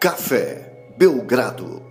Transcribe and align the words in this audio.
Café 0.00 0.94
Belgrado. 0.96 1.82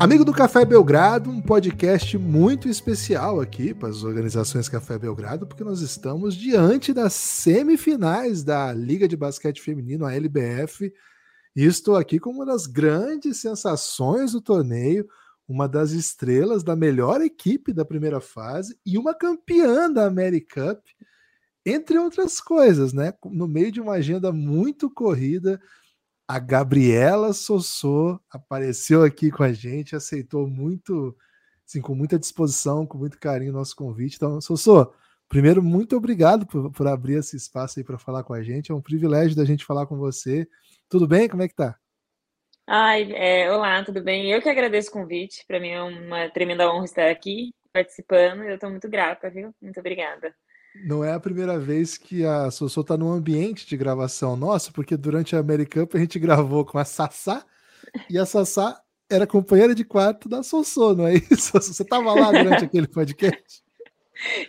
Amigo 0.00 0.24
do 0.24 0.32
Café 0.32 0.64
Belgrado, 0.64 1.28
um 1.28 1.42
podcast 1.42 2.16
muito 2.16 2.66
especial 2.66 3.42
aqui 3.42 3.74
para 3.74 3.90
as 3.90 4.02
organizações 4.04 4.70
Café 4.70 4.98
Belgrado, 4.98 5.46
porque 5.46 5.62
nós 5.62 5.82
estamos 5.82 6.34
diante 6.34 6.94
das 6.94 7.12
semifinais 7.12 8.42
da 8.42 8.72
Liga 8.72 9.06
de 9.06 9.18
Basquete 9.18 9.60
Feminino, 9.60 10.06
a 10.06 10.14
LBF, 10.14 10.90
e 11.54 11.64
estou 11.66 11.94
aqui 11.94 12.18
com 12.18 12.30
uma 12.30 12.46
das 12.46 12.66
grandes 12.66 13.42
sensações 13.42 14.32
do 14.32 14.40
torneio, 14.40 15.06
uma 15.46 15.68
das 15.68 15.90
estrelas 15.90 16.64
da 16.64 16.74
melhor 16.74 17.20
equipe 17.20 17.70
da 17.74 17.84
primeira 17.84 18.18
fase 18.18 18.78
e 18.86 18.96
uma 18.96 19.14
campeã 19.14 19.92
da 19.92 20.06
America 20.06 20.74
Cup, 20.74 20.86
entre 21.66 21.98
outras 21.98 22.40
coisas, 22.40 22.94
né? 22.94 23.12
No 23.26 23.46
meio 23.46 23.70
de 23.70 23.78
uma 23.78 23.92
agenda 23.92 24.32
muito 24.32 24.88
corrida, 24.88 25.60
a 26.26 26.38
Gabriela 26.38 27.32
Sossô 27.32 28.20
apareceu 28.30 29.02
aqui 29.02 29.30
com 29.30 29.42
a 29.42 29.52
gente, 29.52 29.96
aceitou 29.96 30.46
muito, 30.46 31.16
assim, 31.66 31.80
com 31.80 31.94
muita 31.94 32.18
disposição, 32.18 32.86
com 32.86 32.98
muito 32.98 33.18
carinho 33.18 33.50
o 33.50 33.54
nosso 33.54 33.76
convite. 33.76 34.16
Então, 34.16 34.40
Sossô, 34.40 34.92
primeiro, 35.28 35.62
muito 35.62 35.96
obrigado 35.96 36.46
por, 36.46 36.70
por 36.70 36.86
abrir 36.86 37.18
esse 37.18 37.36
espaço 37.36 37.78
aí 37.78 37.84
para 37.84 37.98
falar 37.98 38.24
com 38.24 38.32
a 38.32 38.42
gente. 38.42 38.72
É 38.72 38.74
um 38.74 38.80
privilégio 38.80 39.36
da 39.36 39.44
gente 39.44 39.64
falar 39.64 39.86
com 39.86 39.96
você. 39.96 40.48
Tudo 40.88 41.06
bem? 41.06 41.28
Como 41.28 41.42
é 41.42 41.48
que 41.48 41.54
tá? 41.54 41.76
Ai, 42.66 43.12
é, 43.12 43.50
olá, 43.50 43.84
tudo 43.84 44.02
bem? 44.02 44.30
Eu 44.30 44.40
que 44.40 44.48
agradeço 44.48 44.90
o 44.90 44.92
convite. 44.92 45.44
Para 45.46 45.58
mim 45.58 45.70
é 45.70 45.82
uma 45.82 46.30
tremenda 46.30 46.72
honra 46.72 46.84
estar 46.84 47.10
aqui 47.10 47.52
participando. 47.72 48.42
Eu 48.44 48.54
estou 48.54 48.70
muito 48.70 48.88
grata, 48.88 49.28
viu? 49.28 49.54
Muito 49.60 49.80
obrigada. 49.80 50.34
Não 50.74 51.04
é 51.04 51.12
a 51.12 51.20
primeira 51.20 51.58
vez 51.58 51.98
que 51.98 52.24
a 52.24 52.50
Sossô 52.50 52.80
está 52.80 52.96
num 52.96 53.12
ambiente 53.12 53.66
de 53.66 53.76
gravação 53.76 54.36
nosso, 54.36 54.72
porque 54.72 54.96
durante 54.96 55.36
a 55.36 55.38
American 55.38 55.86
a 55.92 55.98
gente 55.98 56.18
gravou 56.18 56.64
com 56.64 56.78
a 56.78 56.84
Sassá 56.84 57.44
e 58.08 58.18
a 58.18 58.24
Sassá 58.24 58.80
era 59.10 59.26
companheira 59.26 59.74
de 59.74 59.84
quarto 59.84 60.28
da 60.28 60.42
Sossô, 60.42 60.94
não 60.94 61.06
é 61.06 61.14
isso? 61.14 61.52
Você 61.60 61.82
estava 61.82 62.14
lá 62.14 62.32
durante 62.32 62.64
aquele 62.64 62.88
podcast? 62.88 63.62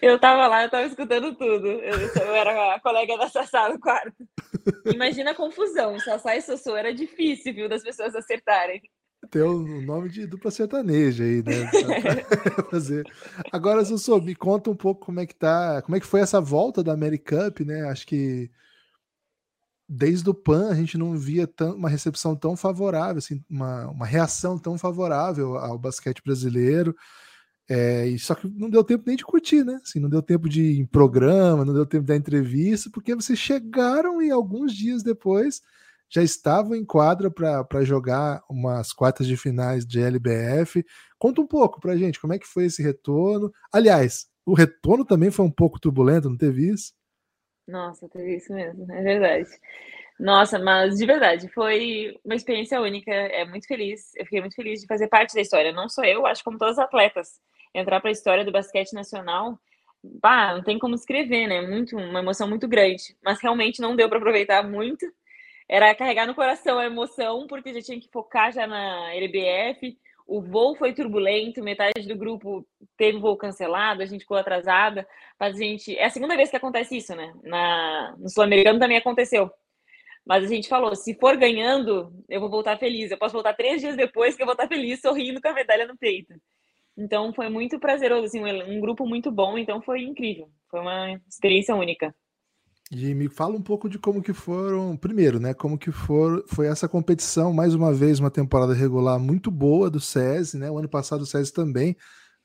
Eu 0.01 0.15
estava 0.15 0.47
lá, 0.47 0.61
eu 0.61 0.65
estava 0.67 0.85
escutando 0.85 1.35
tudo. 1.35 1.67
Eu, 1.67 1.99
eu, 1.99 2.35
era 2.35 2.75
a 2.75 2.79
colega 2.79 3.17
da 3.17 3.27
Sassá 3.27 3.69
no 3.69 3.79
quarto. 3.79 4.13
Imagina 4.85 5.31
a 5.31 5.35
confusão. 5.35 5.99
Sassá 5.99 6.35
e 6.35 6.41
Sossô 6.41 6.75
era 6.75 6.93
difícil, 6.93 7.53
viu, 7.53 7.67
das 7.67 7.83
pessoas 7.83 8.15
acertarem. 8.15 8.81
Tem 9.29 9.41
o 9.41 9.81
nome 9.81 10.09
de 10.09 10.25
dupla 10.25 10.51
sertaneja 10.51 11.23
aí, 11.23 11.43
né? 11.43 11.69
fazer. 12.69 13.05
Agora, 13.51 13.85
Sussu, 13.85 14.21
me 14.21 14.35
conta 14.35 14.69
um 14.69 14.75
pouco 14.75 15.05
como 15.05 15.19
é 15.19 15.25
que 15.25 15.35
tá, 15.35 15.81
como 15.81 15.95
é 15.95 15.99
que 15.99 16.05
foi 16.05 16.21
essa 16.21 16.41
volta 16.41 16.83
da 16.83 16.95
Cup, 16.95 17.61
né? 17.61 17.83
Acho 17.89 18.05
que 18.05 18.49
desde 19.87 20.29
o 20.29 20.33
PAN 20.33 20.69
a 20.69 20.75
gente 20.75 20.97
não 20.97 21.17
via 21.17 21.45
tão, 21.45 21.75
uma 21.75 21.89
recepção 21.89 22.35
tão 22.35 22.55
favorável, 22.55 23.17
assim, 23.17 23.43
uma, 23.49 23.87
uma 23.89 24.05
reação 24.05 24.57
tão 24.57 24.77
favorável 24.77 25.57
ao 25.57 25.77
basquete 25.77 26.21
brasileiro. 26.23 26.95
É, 27.69 28.07
e 28.07 28.19
só 28.19 28.35
que 28.35 28.47
não 28.47 28.69
deu 28.69 28.83
tempo 28.83 29.03
nem 29.07 29.15
de 29.15 29.23
curtir, 29.23 29.63
né? 29.63 29.79
Assim, 29.83 29.99
não 29.99 30.09
deu 30.09 30.21
tempo 30.21 30.49
de 30.49 30.61
ir 30.61 30.79
em 30.79 30.85
programa, 30.85 31.63
não 31.63 31.73
deu 31.73 31.85
tempo 31.85 32.05
da 32.05 32.15
entrevista, 32.15 32.89
porque 32.91 33.15
vocês 33.15 33.39
chegaram 33.39 34.21
e 34.21 34.29
alguns 34.31 34.73
dias 34.73 35.01
depois 35.01 35.61
já 36.13 36.21
estavam 36.21 36.75
em 36.75 36.85
quadra 36.85 37.31
para 37.31 37.83
jogar 37.83 38.43
umas 38.47 38.93
quartas 38.93 39.25
de 39.25 39.35
finais 39.35 39.85
de 39.85 39.99
LBF. 39.99 40.85
Conta 41.17 41.41
um 41.41 41.47
pouco 41.47 41.79
para 41.79 41.97
gente 41.97 42.19
como 42.19 42.33
é 42.33 42.39
que 42.39 42.45
foi 42.45 42.65
esse 42.65 42.83
retorno. 42.83 43.51
Aliás, 43.73 44.27
o 44.45 44.53
retorno 44.53 45.03
também 45.03 45.31
foi 45.31 45.43
um 45.43 45.51
pouco 45.51 45.79
turbulento, 45.79 46.29
não 46.29 46.37
teve 46.37 46.69
isso? 46.69 46.93
Nossa, 47.67 48.07
teve 48.09 48.35
isso 48.35 48.53
mesmo, 48.53 48.91
é 48.91 49.01
verdade. 49.01 49.49
Nossa, 50.19 50.59
mas 50.59 50.97
de 50.97 51.05
verdade, 51.05 51.49
foi 51.49 52.19
uma 52.23 52.35
experiência 52.35 52.79
única. 52.79 53.11
É 53.11 53.43
muito 53.45 53.65
feliz. 53.67 54.13
Eu 54.15 54.25
fiquei 54.25 54.41
muito 54.41 54.55
feliz 54.55 54.81
de 54.81 54.87
fazer 54.87 55.07
parte 55.07 55.33
da 55.33 55.41
história. 55.41 55.71
Não 55.71 55.89
só 55.89 56.03
eu, 56.03 56.27
acho 56.27 56.43
como 56.43 56.59
todos 56.59 56.77
os 56.77 56.83
atletas. 56.83 57.39
Entrar 57.73 57.99
para 57.99 58.09
a 58.09 58.11
história 58.11 58.45
do 58.45 58.51
basquete 58.51 58.93
nacional, 58.93 59.57
bah, 60.21 60.53
não 60.53 60.63
tem 60.63 60.77
como 60.77 60.93
escrever, 60.93 61.47
né? 61.47 61.61
Muito, 61.61 61.97
uma 61.97 62.19
emoção 62.19 62.47
muito 62.47 62.67
grande. 62.67 63.17
Mas 63.23 63.41
realmente 63.41 63.81
não 63.81 63.95
deu 63.95 64.07
para 64.07 64.19
aproveitar 64.19 64.61
muito 64.61 65.11
era 65.69 65.93
carregar 65.95 66.27
no 66.27 66.35
coração 66.35 66.79
a 66.79 66.85
emoção, 66.85 67.47
porque 67.47 67.73
já 67.73 67.81
tinha 67.81 67.99
que 67.99 68.09
focar 68.11 68.51
já 68.51 68.67
na 68.67 69.13
LBF. 69.13 69.97
O 70.25 70.41
voo 70.41 70.75
foi 70.75 70.93
turbulento, 70.93 71.63
metade 71.63 72.07
do 72.07 72.15
grupo 72.15 72.65
teve 72.97 73.19
voo 73.19 73.35
cancelado, 73.35 74.01
a 74.01 74.05
gente 74.05 74.21
ficou 74.21 74.37
atrasada. 74.37 75.07
Mas 75.39 75.55
a 75.55 75.59
gente. 75.59 75.97
É 75.97 76.05
a 76.05 76.09
segunda 76.09 76.35
vez 76.35 76.49
que 76.49 76.57
acontece 76.57 76.97
isso, 76.97 77.15
né? 77.15 77.33
Na... 77.43 78.15
No 78.17 78.29
Sul-Americano 78.29 78.79
também 78.79 78.97
aconteceu. 78.97 79.51
Mas 80.25 80.45
a 80.45 80.47
gente 80.47 80.69
falou: 80.69 80.95
se 80.95 81.15
for 81.15 81.35
ganhando, 81.37 82.13
eu 82.29 82.39
vou 82.39 82.49
voltar 82.49 82.77
feliz. 82.77 83.11
Eu 83.11 83.17
posso 83.17 83.33
voltar 83.33 83.53
três 83.53 83.81
dias 83.81 83.97
depois 83.97 84.35
que 84.35 84.41
eu 84.41 84.45
vou 84.45 84.53
estar 84.53 84.67
feliz, 84.67 85.01
sorrindo 85.01 85.41
com 85.41 85.49
a 85.49 85.53
medalha 85.53 85.85
no 85.85 85.97
peito. 85.97 86.33
Então 86.97 87.33
foi 87.33 87.49
muito 87.49 87.79
prazeroso, 87.79 88.25
assim, 88.25 88.43
um 88.43 88.79
grupo 88.79 89.05
muito 89.05 89.31
bom, 89.31 89.57
então 89.57 89.81
foi 89.81 90.03
incrível. 90.03 90.49
Foi 90.69 90.79
uma 90.79 91.19
experiência 91.27 91.75
única. 91.75 92.15
E 92.91 93.13
me 93.15 93.27
fala 93.27 93.55
um 93.55 93.61
pouco 93.61 93.89
de 93.89 93.97
como 93.97 94.21
que 94.21 94.33
foram, 94.33 94.95
primeiro, 94.95 95.39
né? 95.39 95.53
Como 95.53 95.77
que 95.77 95.91
for, 95.91 96.43
foi 96.47 96.67
essa 96.67 96.87
competição, 96.87 97.51
mais 97.53 97.73
uma 97.73 97.93
vez, 97.93 98.19
uma 98.19 98.29
temporada 98.29 98.73
regular 98.73 99.19
muito 99.19 99.49
boa 99.49 99.89
do 99.89 99.99
SESI, 99.99 100.57
né? 100.57 100.69
O 100.69 100.77
ano 100.77 100.89
passado 100.89 101.21
o 101.21 101.25
SESI 101.25 101.51
também 101.53 101.95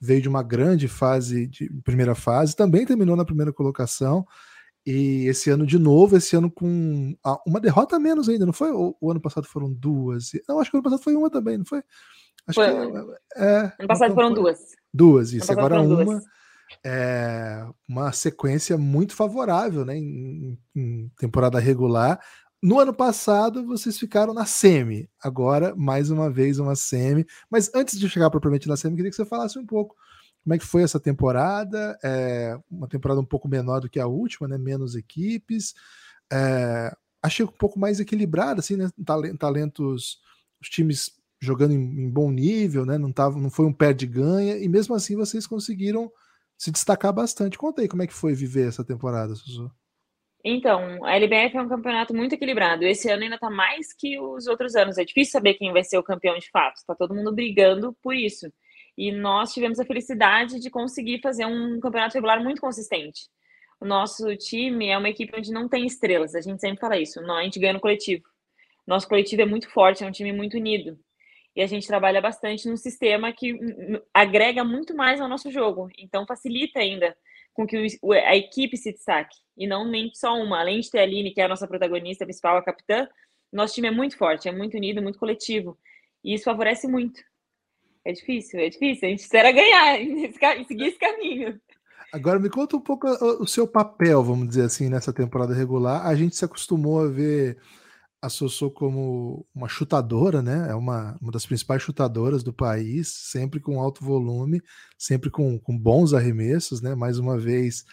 veio 0.00 0.22
de 0.22 0.28
uma 0.28 0.42
grande 0.42 0.86
fase, 0.88 1.46
de 1.46 1.68
primeira 1.82 2.14
fase, 2.14 2.56
também 2.56 2.86
terminou 2.86 3.16
na 3.16 3.24
primeira 3.24 3.52
colocação. 3.52 4.24
E 4.86 5.26
esse 5.26 5.50
ano 5.50 5.66
de 5.66 5.78
novo, 5.78 6.16
esse 6.16 6.34
ano 6.34 6.50
com 6.50 7.14
uma 7.46 7.60
derrota 7.60 7.96
a 7.96 8.00
menos 8.00 8.28
ainda, 8.28 8.46
não 8.46 8.52
foi? 8.52 8.70
O, 8.70 8.96
o 9.00 9.10
ano 9.10 9.20
passado 9.20 9.46
foram 9.46 9.70
duas. 9.70 10.30
Não, 10.48 10.60
acho 10.60 10.70
que 10.70 10.76
o 10.76 10.78
ano 10.78 10.84
passado 10.84 11.02
foi 11.02 11.14
uma 11.14 11.28
também, 11.28 11.58
não 11.58 11.64
foi? 11.64 11.82
Acho 12.46 12.54
foi. 12.54 12.66
que 12.66 12.96
é, 13.36 13.44
é, 13.44 13.60
ano 13.80 13.88
passado 13.88 14.12
então, 14.12 14.14
foram 14.14 14.32
duas. 14.32 14.58
Duas, 14.94 15.32
isso. 15.32 15.52
Agora 15.52 15.82
uma. 15.82 16.04
Duas 16.04 16.24
é, 16.84 17.66
uma 17.88 18.12
sequência 18.12 18.76
muito 18.76 19.14
favorável 19.14 19.84
né, 19.84 19.96
em, 19.96 20.58
em, 20.74 21.10
temporada 21.18 21.58
regular. 21.58 22.20
No 22.62 22.80
ano 22.80 22.92
passado, 22.92 23.64
vocês 23.64 23.98
ficaram 23.98 24.34
na 24.34 24.44
semi. 24.44 25.08
Agora, 25.22 25.74
mais 25.76 26.10
uma 26.10 26.28
vez, 26.28 26.58
uma 26.58 26.74
semi. 26.74 27.26
Mas 27.50 27.70
antes 27.74 27.98
de 27.98 28.08
chegar 28.08 28.30
propriamente 28.30 28.68
na 28.68 28.76
semi, 28.76 28.96
queria 28.96 29.10
que 29.10 29.16
você 29.16 29.24
falasse 29.24 29.58
um 29.58 29.66
pouco 29.66 29.94
como 30.42 30.54
é 30.54 30.58
que 30.58 30.66
foi 30.66 30.82
essa 30.82 30.98
temporada. 30.98 31.96
É, 32.02 32.58
uma 32.70 32.88
temporada 32.88 33.20
um 33.20 33.24
pouco 33.24 33.48
menor 33.48 33.80
do 33.80 33.88
que 33.88 34.00
a 34.00 34.06
última, 34.06 34.48
né? 34.48 34.58
menos 34.58 34.96
equipes. 34.96 35.74
É, 36.32 36.92
achei 37.22 37.44
um 37.44 37.48
pouco 37.48 37.78
mais 37.78 38.00
equilibrada, 38.00 38.60
assim, 38.60 38.76
né? 38.76 38.90
Talentos, 39.38 40.18
os 40.60 40.68
times 40.68 41.12
jogando 41.40 41.72
em, 41.72 42.04
em 42.04 42.10
bom 42.10 42.30
nível, 42.30 42.84
né? 42.84 42.98
Não, 42.98 43.12
tava, 43.12 43.38
não 43.38 43.50
foi 43.50 43.66
um 43.66 43.72
perde-ganha, 43.72 44.56
e 44.58 44.68
mesmo 44.68 44.94
assim 44.94 45.16
vocês 45.16 45.46
conseguiram 45.46 46.10
se 46.58 46.72
destacar 46.72 47.12
bastante. 47.12 47.56
Conta 47.56 47.80
aí 47.80 47.88
como 47.88 48.02
é 48.02 48.06
que 48.06 48.12
foi 48.12 48.34
viver 48.34 48.66
essa 48.66 48.84
temporada, 48.84 49.34
Suzu. 49.36 49.70
Então, 50.44 51.04
a 51.04 51.14
LBF 51.16 51.56
é 51.56 51.62
um 51.62 51.68
campeonato 51.68 52.14
muito 52.14 52.34
equilibrado. 52.34 52.84
Esse 52.84 53.08
ano 53.08 53.22
ainda 53.22 53.36
está 53.36 53.48
mais 53.48 53.92
que 53.92 54.18
os 54.18 54.46
outros 54.48 54.74
anos. 54.74 54.98
É 54.98 55.04
difícil 55.04 55.32
saber 55.32 55.54
quem 55.54 55.72
vai 55.72 55.84
ser 55.84 55.98
o 55.98 56.02
campeão 56.02 56.36
de 56.36 56.50
fato. 56.50 56.76
Está 56.76 56.94
todo 56.94 57.14
mundo 57.14 57.32
brigando 57.32 57.96
por 58.02 58.14
isso. 58.14 58.52
E 58.96 59.12
nós 59.12 59.52
tivemos 59.52 59.78
a 59.78 59.84
felicidade 59.84 60.58
de 60.58 60.70
conseguir 60.70 61.20
fazer 61.20 61.46
um 61.46 61.78
campeonato 61.80 62.14
regular 62.14 62.42
muito 62.42 62.60
consistente. 62.60 63.28
O 63.80 63.86
nosso 63.86 64.34
time 64.36 64.88
é 64.88 64.98
uma 64.98 65.08
equipe 65.08 65.36
onde 65.36 65.52
não 65.52 65.68
tem 65.68 65.86
estrelas. 65.86 66.34
A 66.34 66.40
gente 66.40 66.60
sempre 66.60 66.80
fala 66.80 66.98
isso. 66.98 67.20
A 67.20 67.42
gente 67.44 67.60
ganha 67.60 67.74
no 67.74 67.80
coletivo. 67.80 68.24
Nosso 68.86 69.06
coletivo 69.06 69.42
é 69.42 69.46
muito 69.46 69.70
forte, 69.70 70.02
é 70.02 70.06
um 70.06 70.12
time 70.12 70.32
muito 70.32 70.56
unido 70.56 70.98
e 71.58 71.60
a 71.60 71.66
gente 71.66 71.88
trabalha 71.88 72.20
bastante 72.20 72.68
num 72.68 72.76
sistema 72.76 73.32
que 73.32 73.58
agrega 74.14 74.62
muito 74.62 74.94
mais 74.94 75.20
ao 75.20 75.26
nosso 75.26 75.50
jogo. 75.50 75.90
Então, 75.98 76.24
facilita 76.24 76.78
ainda 76.78 77.16
com 77.52 77.66
que 77.66 77.98
a 78.24 78.36
equipe 78.36 78.76
se 78.76 78.92
destaque, 78.92 79.36
e 79.56 79.66
não 79.66 79.84
nem 79.84 80.08
só 80.14 80.40
uma. 80.40 80.60
Além 80.60 80.78
de 80.78 80.88
ter 80.88 81.00
a 81.00 81.02
Aline, 81.02 81.32
que 81.32 81.40
é 81.40 81.44
a 81.46 81.48
nossa 81.48 81.66
protagonista 81.66 82.24
principal, 82.24 82.58
a 82.58 82.62
capitã, 82.62 83.08
nosso 83.52 83.74
time 83.74 83.88
é 83.88 83.90
muito 83.90 84.16
forte, 84.16 84.48
é 84.48 84.52
muito 84.52 84.76
unido, 84.76 85.02
muito 85.02 85.18
coletivo. 85.18 85.76
E 86.22 86.32
isso 86.32 86.44
favorece 86.44 86.86
muito. 86.86 87.20
É 88.04 88.12
difícil, 88.12 88.60
é 88.60 88.68
difícil. 88.68 89.08
A 89.08 89.10
gente 89.10 89.22
espera 89.22 89.50
ganhar 89.50 89.98
e 90.00 90.64
seguir 90.64 90.86
esse 90.86 90.98
caminho. 90.98 91.60
Agora 92.12 92.38
me 92.38 92.48
conta 92.48 92.76
um 92.76 92.80
pouco 92.80 93.08
o 93.08 93.46
seu 93.48 93.66
papel, 93.66 94.22
vamos 94.22 94.46
dizer 94.46 94.62
assim, 94.62 94.88
nessa 94.88 95.12
temporada 95.12 95.52
regular. 95.54 96.06
A 96.06 96.14
gente 96.14 96.36
se 96.36 96.44
acostumou 96.44 97.00
a 97.00 97.08
ver 97.08 97.58
a 98.20 98.28
Sossô 98.28 98.70
como 98.70 99.46
uma 99.54 99.68
chutadora, 99.68 100.42
né? 100.42 100.68
É 100.70 100.74
uma, 100.74 101.16
uma 101.20 101.30
das 101.30 101.46
principais 101.46 101.82
chutadoras 101.82 102.42
do 102.42 102.52
país, 102.52 103.08
sempre 103.08 103.60
com 103.60 103.80
alto 103.80 104.04
volume, 104.04 104.60
sempre 104.96 105.30
com, 105.30 105.58
com 105.58 105.78
bons 105.78 106.12
arremessos, 106.12 106.80
né? 106.80 106.94
Mais 106.94 107.18
uma 107.18 107.38
vez, 107.38 107.84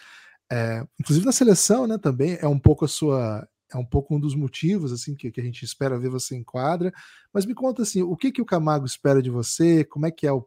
é, 0.50 0.84
inclusive 0.98 1.24
na 1.24 1.32
seleção, 1.32 1.86
né? 1.86 1.96
Também 1.98 2.38
é 2.40 2.48
um 2.48 2.58
pouco 2.58 2.84
a 2.84 2.88
sua 2.88 3.48
é 3.72 3.76
um 3.76 3.84
pouco 3.84 4.14
um 4.14 4.20
dos 4.20 4.34
motivos 4.34 4.92
assim 4.92 5.14
que, 5.16 5.30
que 5.30 5.40
a 5.40 5.44
gente 5.44 5.64
espera 5.64 5.98
ver 5.98 6.08
você 6.08 6.36
em 6.36 6.44
quadra. 6.44 6.92
Mas 7.32 7.44
me 7.44 7.54
conta 7.54 7.82
assim, 7.82 8.02
o 8.02 8.16
que 8.16 8.30
que 8.30 8.42
o 8.42 8.46
Camargo 8.46 8.86
espera 8.86 9.20
de 9.20 9.30
você? 9.30 9.84
Como 9.84 10.06
é 10.06 10.10
que 10.10 10.26
é 10.26 10.32
o, 10.32 10.46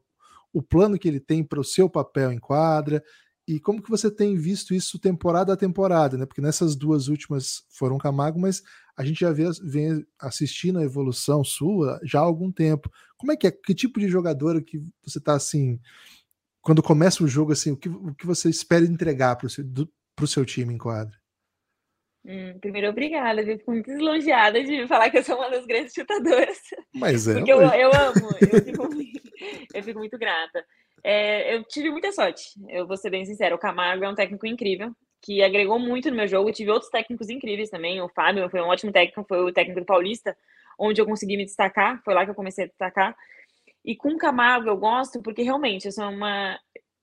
o 0.54 0.62
plano 0.62 0.98
que 0.98 1.08
ele 1.08 1.20
tem 1.20 1.44
para 1.44 1.60
o 1.60 1.64
seu 1.64 1.90
papel 1.90 2.32
em 2.32 2.40
quadra? 2.40 3.04
E 3.50 3.60
como 3.60 3.82
que 3.82 3.90
você 3.90 4.12
tem 4.12 4.38
visto 4.38 4.76
isso 4.76 5.00
temporada 5.00 5.52
a 5.52 5.58
temporada, 5.58 6.16
né? 6.16 6.24
Porque 6.28 6.40
nessas 6.40 6.76
duas 6.76 7.08
últimas 7.08 7.66
foram 7.68 7.98
Camargo, 7.98 8.40
mas 8.40 8.62
a 8.96 9.04
gente 9.04 9.22
já 9.22 9.32
vê, 9.32 9.46
vem 9.64 10.06
assistindo 10.20 10.78
a 10.78 10.84
evolução 10.84 11.44
sua 11.44 12.00
já 12.04 12.20
há 12.20 12.22
algum 12.22 12.52
tempo. 12.52 12.92
Como 13.18 13.32
é 13.32 13.36
que 13.36 13.48
é? 13.48 13.52
Que 13.52 13.74
tipo 13.74 14.00
de 14.00 14.08
jogadora 14.08 14.62
que 14.62 14.78
você 15.04 15.18
está 15.18 15.34
assim, 15.34 15.80
quando 16.62 16.84
começa 16.84 17.24
o 17.24 17.28
jogo, 17.28 17.52
assim, 17.52 17.72
o 17.72 17.78
que, 17.78 17.90
o 17.90 18.14
que 18.14 18.28
você 18.28 18.52
espera 18.52 18.86
entregar 18.86 19.36
para 19.36 19.48
o 19.48 19.50
seu, 19.50 19.66
seu 20.28 20.46
time 20.46 20.76
em 20.76 20.78
quadra? 20.78 21.18
Hum, 22.24 22.60
primeiro, 22.62 22.90
obrigada, 22.90 23.42
eu 23.42 23.58
fico 23.58 23.72
muito 23.72 23.90
elogiada 23.90 24.64
de 24.64 24.88
falar 24.88 25.10
que 25.10 25.18
eu 25.18 25.24
sou 25.24 25.38
uma 25.38 25.50
das 25.50 25.66
grandes 25.66 25.92
chutadoras. 25.92 26.60
Mas 26.94 27.28
é. 27.28 27.34
Porque 27.34 27.52
eu, 27.52 27.62
eu 27.62 27.92
amo, 27.96 28.30
eu 28.42 28.64
fico, 28.64 28.90
eu 29.74 29.84
fico 29.84 29.98
muito 29.98 30.20
grata. 30.20 30.64
É, 31.04 31.56
eu 31.56 31.64
tive 31.64 31.90
muita 31.90 32.12
sorte, 32.12 32.44
eu 32.68 32.86
vou 32.88 32.98
ser 32.98 33.10
bem 33.10 33.26
sincero. 33.26 33.56
O 33.56 33.60
Camargo 33.60 34.04
é 34.04 34.10
um 34.10 34.16
técnico 34.16 34.46
incrível, 34.46 34.94
que 35.22 35.44
agregou 35.44 35.80
muito 35.80 36.10
no 36.10 36.16
meu 36.16 36.28
jogo. 36.28 36.50
Eu 36.50 36.54
tive 36.54 36.72
outros 36.72 36.92
técnicos 36.92 37.30
incríveis 37.30 37.70
também. 37.70 38.02
O 38.02 38.10
Fábio 38.10 38.50
foi 38.50 38.62
um 38.62 38.68
ótimo 38.68 38.92
técnico, 38.92 39.26
foi 39.28 39.40
o 39.42 39.52
técnico 39.52 39.82
do 39.82 39.86
Paulista, 39.86 40.36
onde 40.78 41.02
eu 41.02 41.06
consegui 41.06 41.38
me 41.38 41.46
destacar. 41.46 42.02
Foi 42.04 42.14
lá 42.14 42.26
que 42.26 42.32
eu 42.32 42.36
comecei 42.36 42.66
a 42.66 42.68
destacar. 42.68 43.16
E 43.84 43.96
com 43.96 44.10
o 44.10 44.18
Camargo 44.18 44.70
eu 44.70 44.78
gosto 44.78 45.22
porque 45.22 45.42
realmente 45.42 45.86
eu 45.86 45.92
sou 45.92 46.10
uma 46.10 46.58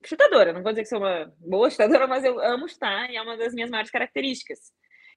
chutadora. 0.04 0.52
Não 0.52 0.62
vou 0.62 0.72
dizer 0.72 0.82
que 0.82 0.88
sou 0.88 0.98
uma 0.98 1.32
boa 1.38 1.70
chutadora, 1.70 2.06
mas 2.06 2.24
eu 2.24 2.40
amo 2.40 2.68
chutar 2.68 3.10
e 3.10 3.16
é 3.16 3.22
uma 3.22 3.36
das 3.36 3.54
minhas 3.54 3.70
maiores 3.70 3.90
características. 3.90 4.72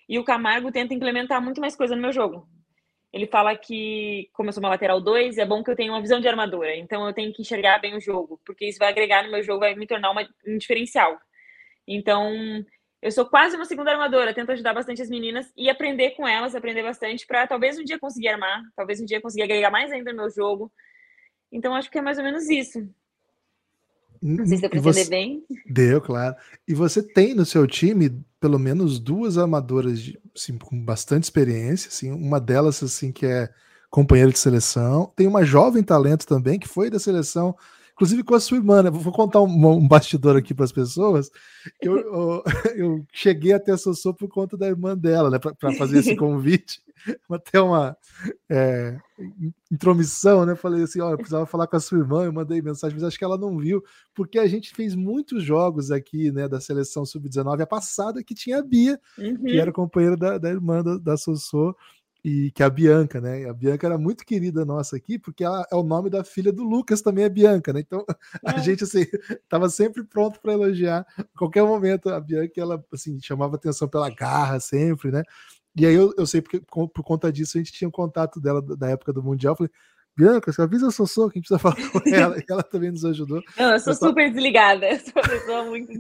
E 0.08 0.18
o 0.18 0.24
Camargo 0.24 0.72
tenta 0.72 0.94
implementar 0.94 1.42
muito 1.42 1.62
mais 1.62 1.76
coisa 1.76 1.96
no 1.96 2.02
meu 2.02 2.12
jogo. 2.12 2.48
Ele 3.12 3.26
fala 3.26 3.56
que, 3.58 4.30
como 4.34 4.50
eu 4.50 4.54
sou 4.54 4.62
uma 4.62 4.70
lateral 4.70 5.02
2, 5.02 5.38
é 5.38 5.46
bom 5.46 5.64
que 5.64 5.72
eu 5.72 5.76
tenha 5.76 5.92
uma 5.92 6.02
visão 6.02 6.20
de 6.20 6.28
armadura. 6.28 6.76
Então 6.76 7.08
eu 7.08 7.14
tenho 7.14 7.34
que 7.34 7.42
enxergar 7.42 7.80
bem 7.80 7.96
o 7.96 8.02
jogo, 8.02 8.40
porque 8.46 8.66
isso 8.66 8.78
vai 8.78 8.90
agregar 8.90 9.24
no 9.24 9.32
meu 9.32 9.42
jogo, 9.42 9.62
vai 9.62 9.74
me 9.76 9.88
tornar 9.88 10.12
uma, 10.12 10.28
um 10.48 10.58
diferencial. 10.58 11.20
Então, 11.88 12.32
eu 13.02 13.12
sou 13.12 13.26
quase 13.26 13.56
uma 13.56 13.66
segunda 13.66 13.92
armadora, 13.92 14.34
tento 14.34 14.52
ajudar 14.52 14.74
bastante 14.76 15.02
as 15.02 15.10
meninas 15.10 15.52
e 15.58 15.70
aprender 15.70 16.12
com 16.12 16.28
elas, 16.28 16.54
aprender 16.54 16.84
bastante 16.84 17.26
para 17.26 17.48
talvez 17.48 17.80
um 17.80 17.84
dia 17.84 17.98
conseguir 17.98 18.28
armar, 18.28 18.62
talvez 18.76 19.02
um 19.02 19.06
dia 19.06 19.20
conseguir 19.20 19.44
agregar 19.44 19.72
mais 19.72 19.92
ainda 19.92 20.12
no 20.12 20.18
meu 20.18 20.30
jogo. 20.30 20.72
Então, 21.52 21.74
acho 21.74 21.90
que 21.90 21.98
é 21.98 22.02
mais 22.02 22.20
ou 22.20 22.24
menos 22.24 22.48
isso. 22.48 22.88
Não 24.22 24.46
sei 24.46 24.58
se 24.58 24.62
deu 24.62 24.70
para 24.70 24.80
entender 24.80 25.10
bem. 25.10 25.44
Deu, 25.66 26.02
claro. 26.02 26.36
E 26.68 26.74
você 26.74 27.02
tem 27.02 27.34
no 27.34 27.46
seu 27.46 27.66
time 27.66 28.24
pelo 28.40 28.58
menos 28.58 29.00
duas 29.00 29.38
armadoras 29.38 30.00
de, 30.00 30.20
assim, 30.36 30.58
com 30.58 30.82
bastante 30.84 31.24
experiência, 31.24 31.90
assim, 31.90 32.12
uma 32.12 32.40
delas 32.40 32.82
assim 32.82 33.12
que 33.12 33.26
é 33.26 33.50
companheira 33.90 34.32
de 34.32 34.40
seleção. 34.40 35.12
Tem 35.16 35.28
uma 35.28 35.44
jovem 35.44 35.84
talento 35.84 36.26
também 36.26 36.58
que 36.58 36.68
foi 36.68 36.90
da 36.90 37.00
seleção, 37.00 37.56
inclusive 38.00 38.24
com 38.24 38.34
a 38.34 38.40
sua 38.40 38.58
irmã. 38.58 38.82
Né? 38.82 38.90
Vou 38.90 39.12
contar 39.12 39.42
um, 39.42 39.68
um 39.68 39.88
bastidor 39.88 40.38
aqui 40.38 40.54
para 40.54 40.64
as 40.64 40.72
pessoas. 40.72 41.30
Eu, 41.82 41.98
eu, 41.98 42.44
eu, 42.76 43.06
cheguei 43.12 43.52
até 43.52 43.74
a 43.74 43.78
Sossô 43.78 44.14
por 44.14 44.30
conta 44.30 44.56
da 44.58 44.68
irmã 44.68 44.98
dela, 44.98 45.30
né, 45.30 45.38
para 45.38 45.74
fazer 45.74 46.00
esse 46.00 46.16
convite 46.18 46.82
até 47.30 47.62
uma 47.62 47.96
é, 48.50 48.98
intromissão, 49.72 50.46
né? 50.46 50.56
Falei 50.56 50.84
assim: 50.84 51.00
eu 51.00 51.16
precisava 51.18 51.46
falar 51.46 51.68
com 51.68 51.76
a 51.76 51.80
sua 51.80 52.00
irmã, 52.00 52.24
eu 52.24 52.34
mandei 52.34 52.62
mensagem, 52.62 52.96
mas 52.96 53.04
acho 53.04 53.18
que 53.18 53.24
ela 53.24 53.38
não 53.38 53.58
viu, 53.58 53.84
porque 54.14 54.40
a 54.40 54.48
gente 54.48 54.74
fez 54.74 54.96
muitos 54.96 55.44
jogos 55.44 55.92
aqui, 55.92 56.32
né, 56.32 56.48
da 56.48 56.60
seleção 56.60 57.06
sub-19, 57.06 57.62
a 57.62 57.68
passada 57.68 58.24
que 58.24 58.34
tinha 58.34 58.60
a 58.60 58.64
Bia, 58.64 59.00
uhum. 59.18 59.44
que 59.44 59.60
era 59.60 59.72
companheira 59.72 60.18
da, 60.18 60.38
da 60.38 60.50
irmã 60.50 60.84
da, 60.84 60.98
da 60.98 61.18
Sossô 61.18 61.76
e 62.24 62.52
que 62.52 62.62
é 62.62 62.66
a 62.66 62.70
Bianca, 62.70 63.22
né? 63.22 63.50
A 63.50 63.54
Bianca 63.54 63.88
era 63.88 63.98
muito 63.98 64.26
querida 64.26 64.66
nossa 64.66 64.98
aqui, 64.98 65.18
porque 65.18 65.44
ela 65.44 65.66
é 65.72 65.76
o 65.76 65.84
nome 65.84 66.10
da 66.10 66.24
filha 66.24 66.52
do 66.52 66.64
Lucas, 66.64 67.02
também 67.02 67.24
é 67.24 67.30
Bianca, 67.30 67.72
né? 67.72 67.80
Então 67.80 68.06
a 68.46 68.56
é. 68.56 68.60
gente 68.60 68.84
assim 68.84 69.06
estava 69.30 69.70
sempre 69.70 70.04
pronto 70.04 70.40
para 70.42 70.54
elogiar. 70.54 71.06
A 71.18 71.38
qualquer 71.38 71.64
momento 71.64 72.10
a 72.10 72.20
Bianca 72.20 72.60
ela 72.60 72.84
assim 72.94 73.20
chamava 73.22 73.56
atenção 73.56 73.88
pela 73.88 74.10
garra 74.10 74.60
sempre, 74.60 75.12
né? 75.12 75.24
E 75.76 75.86
aí 75.86 75.94
eu, 75.94 76.14
eu 76.18 76.26
sei 76.26 76.42
porque 76.42 76.60
por 76.60 77.04
conta 77.04 77.32
disso 77.32 77.58
a 77.58 77.62
gente 77.62 77.72
tinha 77.72 77.88
um 77.88 77.92
contato 77.92 78.40
dela 78.42 78.62
da 78.62 78.90
época 78.90 79.14
do 79.14 79.24
Mundial. 79.24 79.56
Falei, 79.56 79.72
Bianca, 80.20 80.52
você 80.52 80.62
avisa 80.62 80.90
a 80.90 80.92
Sossô 80.92 81.30
que 81.30 81.38
a 81.38 81.40
gente 81.40 81.48
precisa 81.48 81.60
falar 81.60 81.76
com 81.76 82.02
ela, 82.14 82.38
e 82.38 82.44
ela 82.50 82.62
também 82.62 82.92
nos 82.92 83.06
ajudou. 83.06 83.42
Não, 83.58 83.72
eu 83.72 83.80
sou 83.80 83.94
eu 83.94 83.98
super 83.98 84.28
só... 84.28 84.34
desligada, 84.34 84.86
eu 84.92 85.00
sou 85.00 85.14
uma 85.16 85.24
pessoa 85.24 85.64
muito. 85.64 85.94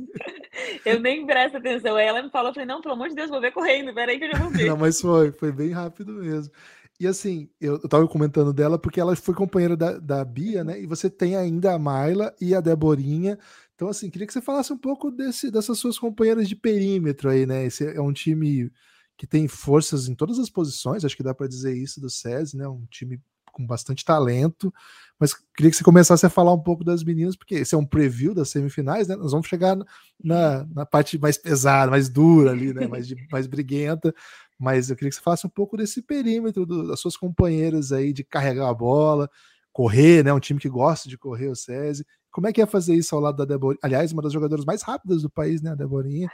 eu 0.86 1.00
nem 1.00 1.26
presto 1.26 1.56
atenção. 1.56 1.96
Aí 1.96 2.06
ela 2.06 2.22
me 2.22 2.30
falou, 2.30 2.50
eu 2.50 2.54
falei, 2.54 2.68
não, 2.68 2.82
pelo 2.82 2.96
amor 2.96 3.08
de 3.08 3.16
Deus, 3.16 3.30
vou 3.30 3.40
ver 3.40 3.54
correndo, 3.54 3.94
peraí 3.94 4.20
que 4.20 4.26
eu 4.26 4.32
já 4.34 4.38
vou 4.38 4.50
ver. 4.50 4.66
Não, 4.70 4.76
mas 4.76 5.00
foi, 5.00 5.32
foi 5.32 5.54
bem 5.54 5.72
rápido 5.72 6.12
mesmo. 6.12 6.54
E 7.00 7.08
assim, 7.08 7.50
eu, 7.62 7.80
eu 7.82 7.88
tava 7.88 8.06
comentando 8.10 8.52
dela 8.52 8.78
porque 8.78 9.00
ela 9.00 9.16
foi 9.16 9.34
companheira 9.34 9.78
da, 9.78 9.98
da 9.98 10.26
Bia, 10.26 10.66
né? 10.66 10.82
E 10.82 10.86
você 10.86 11.10
tem 11.10 11.38
ainda 11.38 11.74
a 11.74 11.80
Mayla 11.80 12.36
e 12.42 12.54
a 12.54 12.60
Deborinha. 12.60 13.40
Então, 13.74 13.88
assim, 13.88 14.10
queria 14.10 14.28
que 14.28 14.34
você 14.34 14.42
falasse 14.42 14.74
um 14.74 14.78
pouco 14.78 15.10
desse, 15.10 15.50
dessas 15.50 15.80
suas 15.80 15.98
companheiras 15.98 16.50
de 16.50 16.58
perímetro 16.58 17.30
aí, 17.30 17.46
né? 17.46 17.66
Esse 17.66 17.88
é 17.88 18.02
um 18.02 18.12
time 18.12 18.70
que 19.16 19.26
tem 19.26 19.48
forças 19.48 20.10
em 20.10 20.16
todas 20.16 20.40
as 20.40 20.50
posições, 20.50 21.06
acho 21.06 21.16
que 21.16 21.24
dá 21.24 21.34
para 21.34 21.48
dizer 21.48 21.74
isso 21.74 22.02
do 22.02 22.10
SESI, 22.10 22.58
né? 22.58 22.68
Um 22.68 22.86
time 22.90 23.22
com 23.60 23.68
bastante 23.68 24.06
talento. 24.06 24.74
Mas 25.20 25.34
queria 25.34 25.70
que 25.70 25.76
você 25.76 25.84
começasse 25.84 26.26
a 26.26 26.30
falar 26.30 26.54
um 26.54 26.64
pouco 26.64 26.84
das 26.84 27.04
meninas, 27.04 27.36
porque 27.36 27.56
esse 27.56 27.76
é 27.76 27.78
um 27.78 27.86
preview 27.86 28.34
das 28.34 28.50
semifinais, 28.50 29.08
né? 29.08 29.18
Nós 29.18 29.34
vamos 29.34 29.48
chegar 29.48 29.78
na, 30.24 30.66
na 30.74 30.86
parte 30.86 31.20
mais 31.20 31.38
pesada, 31.38 31.92
mais 31.92 32.08
dura 32.08 32.52
ali, 32.52 32.74
né? 32.74 32.88
Mais, 32.88 33.06
de, 33.06 33.16
mais 33.30 33.46
briguenta. 33.46 34.16
Mas 34.58 34.90
eu 34.90 34.96
queria 34.96 35.10
que 35.10 35.16
você 35.16 35.22
falasse 35.22 35.46
um 35.46 35.50
pouco 35.50 35.76
desse 35.76 36.02
perímetro 36.02 36.66
do, 36.66 36.88
das 36.88 37.02
suas 37.02 37.18
companheiras 37.18 37.92
aí 37.92 38.14
de 38.14 38.24
carregar 38.24 38.70
a 38.70 38.74
bola, 38.74 39.30
correr, 39.74 40.24
né? 40.24 40.32
Um 40.32 40.40
time 40.40 40.60
que 40.60 40.70
gosta 40.70 41.10
de 41.10 41.18
correr, 41.18 41.50
o 41.50 41.56
SESI. 41.56 42.06
Como 42.32 42.48
é 42.48 42.54
que 42.54 42.62
é 42.62 42.66
fazer 42.66 42.96
isso 42.96 43.14
ao 43.14 43.22
lado 43.22 43.38
da 43.38 43.46
Deborinha? 43.46 43.80
Aliás, 43.84 44.14
uma 44.14 44.22
das 44.22 44.32
jogadoras 44.32 44.64
mais 44.64 44.82
rápidas 44.82 45.22
do 45.22 45.30
país, 45.30 45.62
né? 45.62 45.72
A 45.72 45.76
Deborinha 45.76 46.30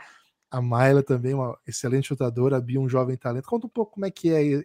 a 0.55 0.61
Mayla 0.61 1.03
também, 1.03 1.33
uma 1.33 1.57
excelente 1.67 2.07
chutadora, 2.07 2.57
a 2.57 2.61
Bia, 2.61 2.79
um 2.79 2.87
jovem 2.87 3.17
talento. 3.17 3.47
Conta 3.47 3.67
um 3.67 3.69
pouco 3.69 3.93
como 3.93 4.05
é 4.05 4.11
que 4.11 4.31
é. 4.31 4.63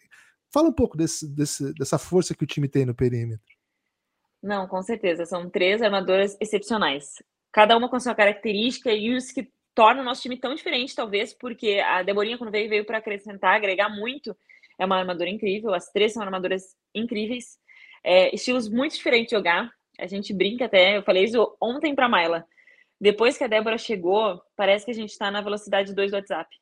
Fala 0.52 0.68
um 0.68 0.72
pouco 0.72 0.96
desse, 0.96 1.28
desse, 1.28 1.72
dessa 1.74 1.98
força 1.98 2.34
que 2.34 2.44
o 2.44 2.46
time 2.46 2.68
tem 2.68 2.84
no 2.84 2.94
perímetro. 2.94 3.44
Não, 4.42 4.66
com 4.66 4.82
certeza. 4.82 5.26
São 5.26 5.48
três 5.48 5.82
armadoras 5.82 6.36
excepcionais. 6.40 7.14
Cada 7.52 7.76
uma 7.76 7.88
com 7.88 8.00
sua 8.00 8.14
característica 8.14 8.92
e 8.92 9.14
os 9.14 9.30
que 9.30 9.50
tornam 9.74 10.02
o 10.02 10.04
nosso 10.04 10.22
time 10.22 10.38
tão 10.38 10.54
diferente, 10.54 10.94
talvez, 10.94 11.32
porque 11.34 11.80
a 11.84 12.02
Deborinha, 12.02 12.38
quando 12.38 12.50
veio, 12.50 12.68
veio 12.68 12.84
para 12.84 12.98
acrescentar, 12.98 13.54
agregar 13.54 13.88
muito. 13.88 14.36
É 14.78 14.84
uma 14.84 14.98
armadora 14.98 15.30
incrível. 15.30 15.74
As 15.74 15.90
três 15.90 16.12
são 16.12 16.22
armadoras 16.22 16.74
incríveis. 16.94 17.58
É, 18.02 18.34
estilos 18.34 18.68
muito 18.68 18.94
diferentes 18.94 19.30
de 19.30 19.36
jogar. 19.36 19.70
A 19.98 20.06
gente 20.06 20.32
brinca 20.32 20.64
até. 20.64 20.96
Eu 20.96 21.02
falei 21.02 21.24
isso 21.24 21.56
ontem 21.60 21.94
para 21.94 22.08
Mayla 22.08 22.46
depois 23.00 23.38
que 23.38 23.44
a 23.44 23.48
Débora 23.48 23.78
chegou, 23.78 24.42
parece 24.54 24.84
que 24.84 24.90
a 24.90 24.94
gente 24.94 25.10
está 25.10 25.30
na 25.30 25.40
velocidade 25.40 25.94
2 25.94 26.10
do 26.10 26.16
WhatsApp. 26.16 26.54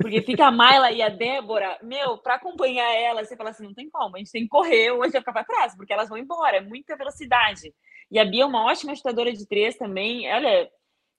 Porque 0.00 0.22
fica 0.22 0.46
a 0.46 0.50
Mayla 0.50 0.90
e 0.90 1.00
a 1.00 1.08
Débora, 1.08 1.78
meu, 1.82 2.18
para 2.18 2.34
acompanhar 2.34 2.92
ela, 2.94 3.24
você 3.24 3.36
fala 3.36 3.50
assim, 3.50 3.64
não 3.64 3.74
tem 3.74 3.88
como, 3.88 4.16
a 4.16 4.18
gente 4.18 4.32
tem 4.32 4.42
que 4.42 4.48
correr 4.48 4.90
gente 4.90 5.12
vai 5.12 5.20
ficar 5.20 5.32
para 5.32 5.44
trás, 5.44 5.76
porque 5.76 5.92
elas 5.92 6.08
vão 6.08 6.18
embora, 6.18 6.58
é 6.58 6.60
muita 6.60 6.96
velocidade. 6.96 7.72
E 8.10 8.18
a 8.18 8.24
Bia 8.24 8.42
é 8.42 8.46
uma 8.46 8.64
ótima 8.64 8.94
chutadora 8.94 9.32
de 9.32 9.46
três 9.46 9.76
também, 9.76 10.32
olha, 10.32 10.68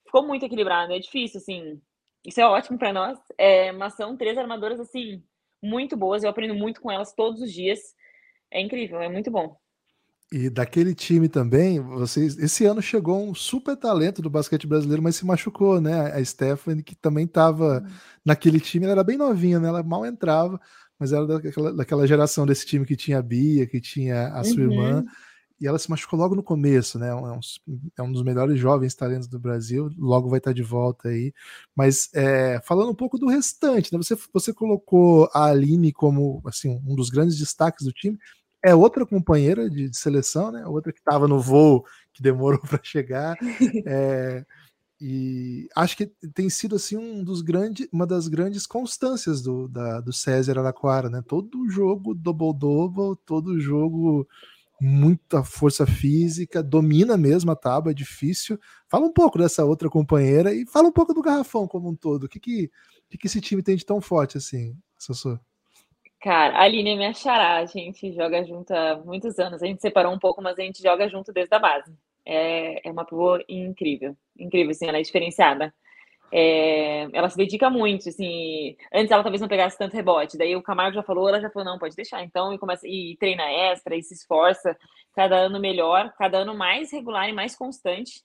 ficou 0.04 0.26
muito 0.26 0.44
equilibrado, 0.44 0.92
é 0.92 0.98
difícil, 0.98 1.38
assim, 1.38 1.80
isso 2.26 2.40
é 2.40 2.46
ótimo 2.46 2.78
para 2.78 2.92
nós, 2.92 3.18
é, 3.38 3.72
mas 3.72 3.94
são 3.94 4.16
três 4.16 4.36
armadoras, 4.36 4.80
assim, 4.80 5.22
muito 5.62 5.96
boas, 5.96 6.22
eu 6.22 6.30
aprendo 6.30 6.54
muito 6.54 6.80
com 6.80 6.90
elas 6.90 7.14
todos 7.14 7.40
os 7.40 7.52
dias, 7.52 7.78
é 8.50 8.60
incrível, 8.60 9.00
é 9.00 9.08
muito 9.08 9.30
bom. 9.30 9.56
E 10.30 10.50
daquele 10.50 10.94
time 10.94 11.26
também, 11.26 11.80
vocês, 11.80 12.36
esse 12.38 12.66
ano 12.66 12.82
chegou 12.82 13.26
um 13.26 13.34
super 13.34 13.74
talento 13.74 14.20
do 14.20 14.28
basquete 14.28 14.66
brasileiro, 14.66 15.02
mas 15.02 15.16
se 15.16 15.24
machucou, 15.24 15.80
né? 15.80 16.12
A 16.12 16.22
Stephanie, 16.22 16.82
que 16.82 16.94
também 16.94 17.24
estava 17.24 17.78
uhum. 17.78 17.86
naquele 18.22 18.60
time, 18.60 18.84
ela 18.84 18.92
era 18.92 19.04
bem 19.04 19.16
novinha, 19.16 19.58
né? 19.58 19.68
Ela 19.68 19.82
mal 19.82 20.04
entrava, 20.04 20.60
mas 20.98 21.12
era 21.12 21.26
daquela, 21.26 21.72
daquela 21.72 22.06
geração 22.06 22.44
desse 22.44 22.66
time 22.66 22.84
que 22.84 22.94
tinha 22.94 23.18
a 23.18 23.22
Bia, 23.22 23.66
que 23.66 23.80
tinha 23.80 24.28
a 24.28 24.44
sua 24.44 24.64
uhum. 24.64 24.70
irmã, 24.70 25.04
e 25.58 25.66
ela 25.66 25.78
se 25.78 25.90
machucou 25.90 26.18
logo 26.18 26.34
no 26.34 26.42
começo, 26.42 26.98
né? 26.98 27.08
É 27.08 27.14
um, 27.14 27.40
é 27.96 28.02
um 28.02 28.12
dos 28.12 28.22
melhores 28.22 28.60
jovens 28.60 28.94
talentos 28.94 29.26
do 29.26 29.40
Brasil, 29.40 29.90
logo 29.96 30.28
vai 30.28 30.38
estar 30.38 30.52
de 30.52 30.62
volta 30.62 31.08
aí. 31.08 31.32
Mas 31.74 32.10
é, 32.14 32.60
falando 32.64 32.90
um 32.90 32.94
pouco 32.94 33.18
do 33.18 33.28
restante, 33.28 33.90
né? 33.92 33.98
Você, 33.98 34.14
você 34.32 34.52
colocou 34.52 35.28
a 35.32 35.46
Aline 35.46 35.90
como 35.90 36.42
assim, 36.44 36.80
um 36.86 36.94
dos 36.94 37.08
grandes 37.08 37.38
destaques 37.38 37.86
do 37.86 37.92
time, 37.92 38.18
é 38.64 38.74
outra 38.74 39.06
companheira 39.06 39.68
de, 39.68 39.88
de 39.88 39.96
seleção, 39.96 40.50
né? 40.50 40.66
Outra 40.66 40.92
que 40.92 40.98
estava 40.98 41.28
no 41.28 41.40
voo, 41.40 41.84
que 42.12 42.22
demorou 42.22 42.60
para 42.66 42.80
chegar. 42.82 43.36
É, 43.86 44.44
e 45.00 45.68
acho 45.76 45.96
que 45.96 46.06
tem 46.34 46.50
sido 46.50 46.76
assim 46.76 46.96
um 46.96 47.22
dos 47.22 47.40
grandes, 47.40 47.88
uma 47.92 48.06
das 48.06 48.26
grandes 48.28 48.66
constâncias 48.66 49.42
do, 49.42 49.68
da, 49.68 50.00
do 50.00 50.12
César 50.12 50.58
Araquara, 50.58 51.08
né? 51.08 51.22
Todo 51.26 51.68
jogo 51.70 52.14
double-double, 52.14 53.16
todo 53.24 53.60
jogo 53.60 54.26
muita 54.80 55.42
força 55.42 55.84
física, 55.86 56.62
domina 56.62 57.16
mesmo 57.16 57.50
a 57.50 57.56
tábua, 57.56 57.90
é 57.90 57.94
difícil. 57.94 58.58
Fala 58.88 59.06
um 59.06 59.12
pouco 59.12 59.38
dessa 59.38 59.64
outra 59.64 59.90
companheira 59.90 60.54
e 60.54 60.66
fala 60.66 60.88
um 60.88 60.92
pouco 60.92 61.12
do 61.12 61.22
garrafão 61.22 61.66
como 61.66 61.90
um 61.90 61.96
todo. 61.96 62.24
O 62.24 62.28
que, 62.28 62.38
que, 62.38 62.70
que, 63.10 63.18
que 63.18 63.26
esse 63.26 63.40
time 63.40 63.62
tem 63.62 63.76
de 63.76 63.84
tão 63.84 64.00
forte 64.00 64.38
assim, 64.38 64.76
Sassou? 64.98 65.38
Cara, 66.20 66.56
a 66.58 66.62
Aline 66.62 66.90
é 66.90 66.96
minha 66.96 67.14
xará, 67.14 67.58
a 67.58 67.66
gente 67.66 68.12
joga 68.12 68.44
junto 68.44 68.72
há 68.72 68.96
muitos 68.96 69.38
anos. 69.38 69.62
A 69.62 69.66
gente 69.66 69.80
separou 69.80 70.12
um 70.12 70.18
pouco, 70.18 70.42
mas 70.42 70.58
a 70.58 70.62
gente 70.62 70.82
joga 70.82 71.08
junto 71.08 71.32
desde 71.32 71.54
a 71.54 71.58
base. 71.58 71.94
É, 72.26 72.88
é 72.88 72.90
uma 72.90 73.04
pivô 73.04 73.38
incrível, 73.48 74.16
incrível, 74.36 74.72
assim, 74.72 74.86
ela 74.88 74.98
é 74.98 75.02
diferenciada. 75.02 75.72
É, 76.32 77.08
ela 77.12 77.30
se 77.30 77.36
dedica 77.36 77.70
muito, 77.70 78.08
assim. 78.08 78.76
Antes 78.92 79.10
ela 79.12 79.22
talvez 79.22 79.40
não 79.40 79.48
pegasse 79.48 79.78
tanto 79.78 79.94
rebote, 79.94 80.36
daí 80.36 80.56
o 80.56 80.62
Camargo 80.62 80.94
já 80.96 81.02
falou, 81.02 81.28
ela 81.28 81.40
já 81.40 81.50
falou, 81.50 81.66
não, 81.70 81.78
pode 81.78 81.96
deixar. 81.96 82.22
Então, 82.24 82.52
e 82.52 82.58
começa 82.58 82.86
e 82.86 83.16
treina 83.18 83.44
extra 83.50 83.96
e 83.96 84.02
se 84.02 84.14
esforça, 84.14 84.76
cada 85.14 85.36
ano 85.36 85.60
melhor, 85.60 86.12
cada 86.18 86.38
ano 86.38 86.54
mais 86.54 86.92
regular 86.92 87.28
e 87.28 87.32
mais 87.32 87.56
constante. 87.56 88.22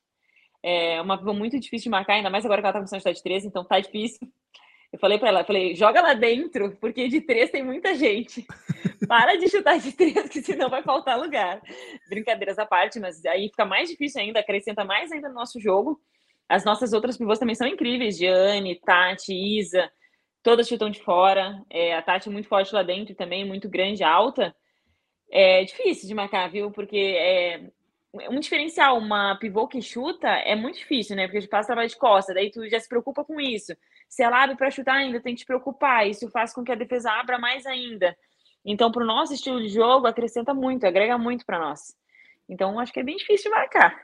É 0.63 1.01
uma 1.01 1.17
pivô 1.17 1.33
muito 1.33 1.59
difícil 1.59 1.85
de 1.85 1.89
marcar, 1.91 2.15
ainda 2.15 2.29
mais 2.29 2.45
agora 2.45 2.61
que 2.61 2.67
ela 2.67 2.73
tá 2.73 2.79
com 2.79 3.11
de 3.11 3.23
13, 3.23 3.47
então 3.47 3.63
tá 3.65 3.79
difícil. 3.79 4.27
Eu 4.93 4.99
falei 4.99 5.17
para 5.17 5.29
ela, 5.29 5.43
falei, 5.43 5.73
joga 5.73 5.99
lá 6.03 6.13
dentro, 6.13 6.77
porque 6.79 7.07
de 7.07 7.19
três 7.19 7.49
tem 7.49 7.63
muita 7.63 7.95
gente. 7.95 8.45
Para 9.07 9.35
de 9.35 9.49
chutar 9.49 9.79
de 9.79 9.91
três, 9.91 10.29
que 10.29 10.39
senão 10.39 10.69
vai 10.69 10.83
faltar 10.83 11.19
lugar. 11.19 11.59
Brincadeiras 12.07 12.59
à 12.59 12.65
parte, 12.65 12.99
mas 12.99 13.25
aí 13.25 13.49
fica 13.49 13.65
mais 13.65 13.89
difícil 13.89 14.21
ainda, 14.21 14.39
acrescenta 14.39 14.85
mais 14.85 15.11
ainda 15.11 15.29
no 15.29 15.33
nosso 15.33 15.59
jogo. 15.59 15.99
As 16.47 16.63
nossas 16.63 16.93
outras 16.93 17.17
pivôs 17.17 17.39
também 17.39 17.55
são 17.55 17.65
incríveis, 17.65 18.19
Gianni, 18.19 18.79
Tati, 18.79 19.33
Isa, 19.33 19.91
todas 20.43 20.67
chutam 20.67 20.91
de 20.91 21.01
fora. 21.01 21.59
É, 21.71 21.95
a 21.95 22.01
Tati 22.03 22.29
é 22.29 22.31
muito 22.31 22.47
forte 22.47 22.71
lá 22.75 22.83
dentro 22.83 23.15
também, 23.15 23.43
muito 23.43 23.67
grande, 23.67 24.03
alta. 24.03 24.55
É 25.31 25.63
difícil 25.63 26.07
de 26.07 26.13
marcar, 26.13 26.51
viu? 26.51 26.69
Porque 26.69 26.97
é 26.97 27.61
um 28.13 28.39
diferencial, 28.39 28.97
uma 28.97 29.35
pivô 29.37 29.67
que 29.67 29.81
chuta 29.81 30.27
é 30.27 30.55
muito 30.55 30.77
difícil, 30.77 31.15
né? 31.15 31.25
Porque 31.25 31.41
gente 31.41 31.49
passa 31.49 31.67
trabalho 31.67 31.89
de 31.89 31.97
costa, 31.97 32.33
daí 32.33 32.51
tu 32.51 32.67
já 32.69 32.79
se 32.79 32.87
preocupa 32.87 33.25
com 33.25 33.39
isso. 33.41 33.75
Se 34.07 34.21
ela 34.21 34.43
abre 34.43 34.55
para 34.55 34.69
chutar 34.69 34.95
ainda, 34.95 35.19
tem 35.19 35.33
que 35.33 35.41
te 35.41 35.45
preocupar. 35.45 36.07
Isso 36.07 36.29
faz 36.29 36.53
com 36.53 36.63
que 36.63 36.71
a 36.71 36.75
defesa 36.75 37.09
abra 37.11 37.39
mais 37.39 37.65
ainda. 37.65 38.15
Então, 38.63 38.91
para 38.91 39.03
o 39.03 39.05
nosso 39.05 39.33
estilo 39.33 39.59
de 39.59 39.69
jogo, 39.69 40.05
acrescenta 40.05 40.53
muito, 40.53 40.85
agrega 40.85 41.17
muito 41.17 41.45
para 41.45 41.59
nós. 41.59 41.95
Então, 42.47 42.79
acho 42.79 42.93
que 42.93 42.99
é 42.99 43.03
bem 43.03 43.17
difícil 43.17 43.51
de 43.51 43.57
marcar. 43.57 43.99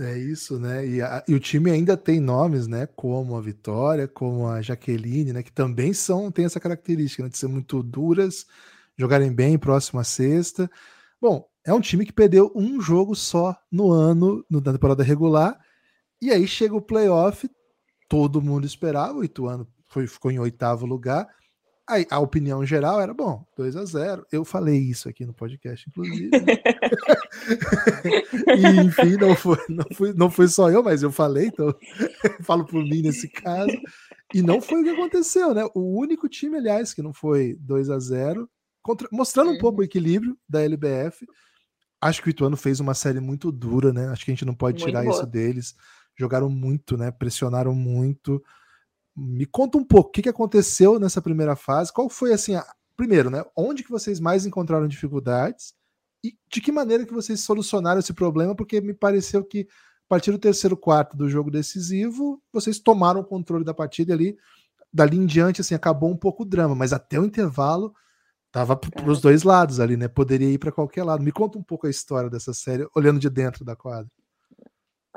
É 0.00 0.16
isso, 0.16 0.58
né? 0.58 0.86
E, 0.86 1.02
a, 1.02 1.24
e, 1.28 1.34
o 1.34 1.40
time 1.40 1.70
ainda 1.70 1.96
tem 1.96 2.20
nomes, 2.20 2.66
né? 2.66 2.86
Como 2.96 3.36
a 3.36 3.40
Vitória, 3.40 4.08
como 4.08 4.46
a 4.46 4.62
Jaqueline, 4.62 5.32
né? 5.32 5.42
Que 5.42 5.52
também 5.52 5.92
são, 5.92 6.30
tem 6.30 6.44
essa 6.44 6.60
característica 6.60 7.22
né, 7.22 7.28
de 7.28 7.36
ser 7.36 7.48
muito 7.48 7.82
duras, 7.82 8.46
jogarem 8.96 9.32
bem 9.32 9.58
próximo 9.58 10.00
à 10.00 10.04
sexta. 10.04 10.70
Bom, 11.20 11.48
é 11.68 11.74
um 11.74 11.80
time 11.80 12.06
que 12.06 12.12
perdeu 12.12 12.50
um 12.54 12.80
jogo 12.80 13.14
só 13.14 13.56
no 13.70 13.90
ano, 13.90 14.44
na 14.50 14.60
temporada 14.72 15.02
regular, 15.02 15.58
e 16.20 16.30
aí 16.30 16.46
chega 16.46 16.74
o 16.74 16.82
playoff, 16.82 17.48
todo 18.08 18.42
mundo 18.42 18.66
esperava, 18.66 19.18
o 19.18 19.24
Ituano 19.24 19.68
foi, 19.86 20.06
ficou 20.06 20.30
em 20.30 20.38
oitavo 20.38 20.86
lugar, 20.86 21.28
Aí, 21.88 22.06
a 22.10 22.20
opinião 22.20 22.66
geral 22.66 23.00
era, 23.00 23.14
bom, 23.14 23.42
2 23.56 23.74
a 23.74 23.84
0 23.86 24.26
Eu 24.30 24.44
falei 24.44 24.76
isso 24.78 25.08
aqui 25.08 25.24
no 25.24 25.32
podcast, 25.32 25.88
inclusive. 25.88 26.30
e, 28.58 28.80
enfim, 28.84 29.16
não 29.16 29.34
foi, 29.34 29.56
não, 29.70 29.86
foi, 29.94 30.12
não 30.12 30.30
foi 30.30 30.48
só 30.48 30.70
eu, 30.70 30.82
mas 30.82 31.02
eu 31.02 31.10
falei, 31.10 31.46
então 31.46 31.74
falo 32.44 32.66
por 32.66 32.84
mim 32.84 33.00
nesse 33.00 33.26
caso. 33.26 33.72
E 34.34 34.42
não 34.42 34.60
foi 34.60 34.82
o 34.82 34.84
que 34.84 34.90
aconteceu, 34.90 35.54
né? 35.54 35.66
O 35.74 35.98
único 35.98 36.28
time, 36.28 36.58
aliás, 36.58 36.92
que 36.92 37.00
não 37.00 37.14
foi 37.14 37.56
2 37.58 37.88
a 37.88 37.98
0 37.98 38.46
contra, 38.82 39.08
mostrando 39.10 39.52
um 39.52 39.58
pouco 39.58 39.80
o 39.80 39.84
equilíbrio 39.84 40.36
da 40.46 40.60
LBF. 40.60 41.26
Acho 42.00 42.22
que 42.22 42.28
o 42.28 42.30
Ituano 42.30 42.56
fez 42.56 42.78
uma 42.80 42.94
série 42.94 43.20
muito 43.20 43.50
dura, 43.50 43.92
né? 43.92 44.08
Acho 44.08 44.24
que 44.24 44.30
a 44.30 44.34
gente 44.34 44.44
não 44.44 44.54
pode 44.54 44.78
muito 44.78 44.86
tirar 44.86 45.02
boa. 45.02 45.14
isso 45.14 45.26
deles. 45.26 45.74
Jogaram 46.16 46.48
muito, 46.48 46.96
né? 46.96 47.10
Pressionaram 47.10 47.74
muito. 47.74 48.42
Me 49.16 49.46
conta 49.46 49.78
um 49.78 49.84
pouco 49.84 50.10
o 50.10 50.12
que, 50.12 50.22
que 50.22 50.28
aconteceu 50.28 51.00
nessa 51.00 51.20
primeira 51.20 51.56
fase. 51.56 51.92
Qual 51.92 52.08
foi 52.08 52.32
assim, 52.32 52.54
a... 52.54 52.64
primeiro, 52.96 53.30
né? 53.30 53.44
Onde 53.56 53.82
que 53.82 53.90
vocês 53.90 54.20
mais 54.20 54.46
encontraram 54.46 54.86
dificuldades 54.86 55.74
e 56.24 56.36
de 56.52 56.60
que 56.60 56.70
maneira 56.70 57.04
que 57.04 57.12
vocês 57.12 57.40
solucionaram 57.40 57.98
esse 57.98 58.12
problema? 58.12 58.54
Porque 58.54 58.80
me 58.80 58.94
pareceu 58.94 59.44
que 59.44 59.66
a 60.06 60.08
partir 60.08 60.30
do 60.30 60.38
terceiro 60.38 60.76
quarto 60.76 61.16
do 61.16 61.28
jogo 61.28 61.50
decisivo, 61.50 62.40
vocês 62.52 62.78
tomaram 62.78 63.20
o 63.20 63.24
controle 63.24 63.64
da 63.64 63.74
partida 63.74 64.14
ali. 64.14 64.38
Dali 64.92 65.18
em 65.18 65.26
diante, 65.26 65.60
assim, 65.60 65.74
acabou 65.74 66.10
um 66.10 66.16
pouco 66.16 66.44
o 66.44 66.46
drama, 66.46 66.74
mas 66.74 66.92
até 66.94 67.20
o 67.20 67.24
intervalo 67.24 67.94
tava 68.58 68.76
para 68.76 69.08
os 69.08 69.20
dois 69.20 69.44
lados 69.44 69.78
ali, 69.78 69.96
né? 69.96 70.08
Poderia 70.08 70.48
ir 70.48 70.58
para 70.58 70.72
qualquer 70.72 71.04
lado. 71.04 71.22
Me 71.22 71.30
conta 71.30 71.56
um 71.56 71.62
pouco 71.62 71.86
a 71.86 71.90
história 71.90 72.28
dessa 72.28 72.52
série, 72.52 72.88
olhando 72.94 73.20
de 73.20 73.30
dentro 73.30 73.64
da 73.64 73.76
quadra. 73.76 74.10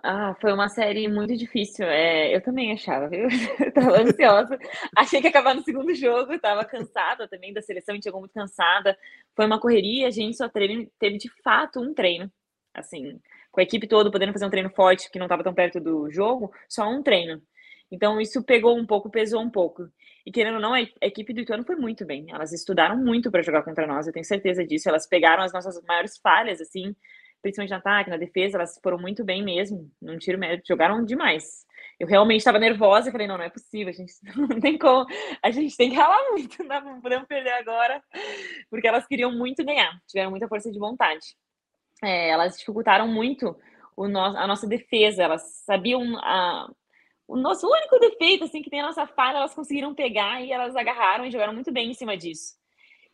Ah, 0.04 0.36
foi 0.40 0.54
uma 0.54 0.70
série 0.70 1.08
muito 1.08 1.36
difícil. 1.36 1.86
É, 1.86 2.36
eu 2.36 2.42
também 2.42 2.72
achava, 2.72 3.08
viu? 3.08 3.28
Eu 3.60 3.74
tava 3.74 4.02
ansiosa. 4.02 4.58
Achei 4.96 5.20
que 5.20 5.28
ia 5.28 5.30
acabar 5.30 5.56
no 5.56 5.64
segundo 5.64 5.94
jogo, 5.94 6.40
tava 6.40 6.66
cansada 6.66 7.28
também 7.28 7.54
da 7.54 7.62
seleção, 7.62 7.94
a 7.94 7.96
gente 7.96 8.04
chegou 8.04 8.20
muito 8.20 8.34
cansada. 8.34 8.98
Foi 9.36 9.46
uma 9.46 9.60
correria, 9.60 10.08
a 10.08 10.12
gente 10.12 10.38
só 10.38 10.48
teve, 10.48 10.92
teve 11.00 11.18
de 11.18 11.30
fato 11.44 11.80
um 11.80 11.94
treino. 11.94 12.32
Assim, 12.74 13.20
com 13.52 13.60
a 13.60 13.64
equipe 13.64 13.88
toda 13.88 14.12
podendo 14.12 14.34
fazer 14.34 14.46
um 14.46 14.50
treino 14.50 14.70
forte, 14.70 15.10
que 15.12 15.20
não 15.20 15.26
estava 15.26 15.44
tão 15.44 15.54
perto 15.54 15.80
do 15.80 16.10
jogo, 16.12 16.52
só 16.70 16.88
um 16.88 17.04
treino. 17.04 17.42
Então 17.92 18.22
isso 18.22 18.42
pegou 18.44 18.78
um 18.78 18.86
pouco, 18.86 19.10
pesou 19.10 19.42
um 19.42 19.50
pouco. 19.50 19.88
E 20.26 20.32
querendo 20.32 20.56
ou 20.56 20.62
não, 20.62 20.74
a 20.74 20.82
equipe 21.02 21.34
do 21.34 21.42
Ituano 21.42 21.64
foi 21.64 21.76
muito 21.76 22.06
bem. 22.06 22.28
Elas 22.30 22.52
estudaram 22.54 22.98
muito 22.98 23.32
para 23.32 23.42
jogar 23.42 23.64
contra 23.64 23.88
nós, 23.88 24.08
eu 24.08 24.14
tenho 24.14 24.26
certeza 24.26 24.66
disso. 24.66 24.90
Elas 24.90 25.08
pegaram 25.08 25.44
as 25.44 25.54
nossas 25.54 25.82
maiores 25.84 26.18
falhas, 26.18 26.62
assim, 26.62 26.96
principalmente 27.42 27.72
no 27.72 27.78
ataque, 27.78 28.10
na 28.10 28.18
defesa, 28.18 28.58
elas 28.58 28.80
foram 28.82 28.98
muito 28.98 29.24
bem 29.24 29.44
mesmo, 29.44 29.90
não 30.02 30.18
tiro 30.18 30.38
mérito, 30.38 30.68
jogaram 30.68 31.04
demais. 31.04 31.66
Eu 32.00 32.08
realmente 32.08 32.40
estava 32.40 32.60
nervosa 32.60 33.10
e 33.10 33.12
falei, 33.12 33.28
não, 33.28 33.38
não 33.38 33.44
é 33.44 33.50
possível, 33.50 33.90
a 33.90 33.94
gente 33.94 34.14
não 34.36 34.60
tem 34.60 34.78
como, 34.78 35.06
a 35.44 35.52
gente 35.52 35.76
tem 35.76 35.90
que 35.90 35.96
ralar 35.96 36.32
muito, 36.32 36.64
não 36.64 37.02
podemos 37.02 37.28
perder 37.28 37.52
agora, 37.52 38.02
porque 38.70 38.88
elas 38.88 39.08
queriam 39.08 39.32
muito 39.32 39.66
ganhar, 39.66 39.92
tiveram 40.08 40.32
muita 40.32 40.48
força 40.48 40.72
de 40.72 40.80
vontade. 40.80 41.36
É, 42.04 42.30
elas 42.30 42.58
dificultaram 42.58 43.08
muito 43.08 43.56
o 43.96 44.06
a 44.06 44.48
nossa 44.48 44.68
defesa, 44.68 45.24
elas 45.24 45.44
sabiam 45.66 46.18
a, 46.20 46.68
o 47.32 47.38
nosso 47.38 47.66
único 47.66 47.98
defeito, 47.98 48.44
assim, 48.44 48.62
que 48.62 48.70
tem 48.70 48.82
a 48.82 48.88
nossa 48.88 49.08
falha, 49.08 49.38
elas 49.38 49.56
conseguiram 49.56 49.96
pegar 49.96 50.42
e 50.42 50.52
elas 50.52 50.76
agarraram 50.76 51.26
e 51.26 51.32
jogaram 51.32 51.54
muito 51.54 51.72
bem 51.72 51.90
em 51.90 51.94
cima 51.94 52.18
disso. 52.18 52.56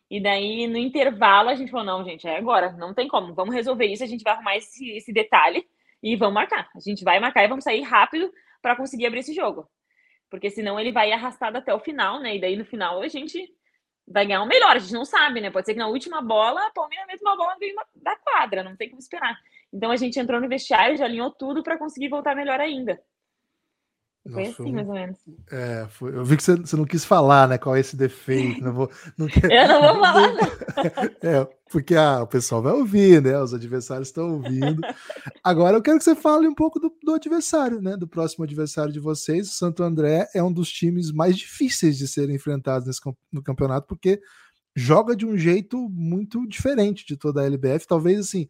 E 0.09 0.19
daí, 0.19 0.65
no 0.65 0.77
intervalo, 0.77 1.49
a 1.49 1.55
gente 1.55 1.69
falou: 1.69 1.85
não, 1.85 2.03
gente, 2.03 2.27
é 2.27 2.35
agora, 2.35 2.71
não 2.71 2.95
tem 2.95 3.07
como, 3.07 3.35
vamos 3.35 3.53
resolver 3.53 3.85
isso, 3.85 4.03
a 4.03 4.07
gente 4.07 4.23
vai 4.23 4.33
arrumar 4.33 4.57
esse, 4.57 4.89
esse 4.89 5.13
detalhe 5.13 5.63
e 6.01 6.15
vamos 6.15 6.33
marcar. 6.33 6.67
A 6.75 6.79
gente 6.79 7.03
vai 7.03 7.19
marcar 7.19 7.43
e 7.43 7.47
vamos 7.47 7.63
sair 7.63 7.81
rápido 7.81 8.31
para 8.59 8.75
conseguir 8.75 9.05
abrir 9.05 9.19
esse 9.19 9.35
jogo. 9.35 9.69
Porque 10.31 10.49
senão 10.49 10.79
ele 10.79 10.91
vai 10.91 11.11
arrastado 11.11 11.59
até 11.59 11.71
o 11.71 11.79
final, 11.79 12.19
né? 12.19 12.37
E 12.37 12.41
daí 12.41 12.55
no 12.55 12.65
final 12.65 13.01
a 13.01 13.07
gente 13.07 13.47
vai 14.07 14.25
ganhar 14.25 14.41
o 14.41 14.47
melhor. 14.47 14.75
A 14.75 14.79
gente 14.79 14.93
não 14.93 15.05
sabe, 15.05 15.41
né? 15.41 15.51
Pode 15.51 15.67
ser 15.67 15.73
que 15.73 15.79
na 15.79 15.87
última 15.87 16.21
bola 16.23 16.65
a 16.65 16.71
Palmeiras 16.71 17.05
meta 17.07 17.21
uma 17.23 17.37
bola 17.37 17.55
veio 17.59 17.75
da 17.95 18.15
quadra, 18.15 18.63
não 18.63 18.75
tem 18.75 18.89
como 18.89 18.99
esperar. 18.99 19.37
Então 19.71 19.91
a 19.91 19.95
gente 19.95 20.19
entrou 20.19 20.41
no 20.41 20.49
vestiário, 20.49 20.97
já 20.97 21.05
alinhou 21.05 21.29
tudo 21.29 21.61
para 21.61 21.77
conseguir 21.77 22.09
voltar 22.09 22.35
melhor 22.35 22.59
ainda. 22.59 22.99
Foi 24.29 24.47
Nossa, 24.47 24.61
assim, 24.61 24.71
mais 24.73 24.87
ou 24.87 24.93
menos. 24.93 25.17
É, 25.51 25.87
foi, 25.89 26.15
eu 26.15 26.25
vi 26.25 26.35
que 26.35 26.43
você, 26.43 26.55
você, 26.55 26.75
não 26.75 26.85
quis 26.85 27.05
falar, 27.05 27.47
né? 27.47 27.57
Qual 27.57 27.75
é 27.75 27.79
esse 27.79 27.95
defeito. 27.95 28.61
Não 28.61 28.73
vou, 28.73 28.91
não 29.17 29.27
quer, 29.27 29.45
eu 29.51 29.67
não 29.67 29.81
vou 29.81 30.03
falar, 30.03 30.33
não. 30.33 31.29
É, 31.29 31.47
porque 31.69 31.95
ah, 31.95 32.23
o 32.23 32.27
pessoal 32.27 32.61
vai 32.61 32.73
ouvir, 32.73 33.21
né? 33.21 33.39
Os 33.41 33.53
adversários 33.53 34.09
estão 34.09 34.33
ouvindo. 34.33 34.81
Agora 35.43 35.77
eu 35.77 35.81
quero 35.81 35.97
que 35.97 36.03
você 36.03 36.15
fale 36.15 36.47
um 36.47 36.55
pouco 36.55 36.79
do, 36.79 36.93
do, 37.03 37.13
adversário, 37.13 37.81
né? 37.81 37.95
Do 37.95 38.07
próximo 38.07 38.43
adversário 38.43 38.91
de 38.91 38.99
vocês. 38.99 39.49
O 39.49 39.53
Santo 39.53 39.81
André 39.83 40.27
é 40.35 40.43
um 40.43 40.51
dos 40.51 40.69
times 40.69 41.11
mais 41.11 41.37
difíceis 41.37 41.97
de 41.97 42.07
serem 42.07 42.35
enfrentados 42.35 42.87
nesse, 42.87 42.99
no 43.31 43.41
campeonato, 43.41 43.87
porque 43.87 44.19
joga 44.75 45.15
de 45.15 45.25
um 45.25 45.37
jeito 45.37 45.89
muito 45.89 46.45
diferente 46.47 47.05
de 47.05 47.15
toda 47.15 47.41
a 47.41 47.45
LBF. 47.45 47.87
Talvez 47.87 48.19
assim 48.19 48.47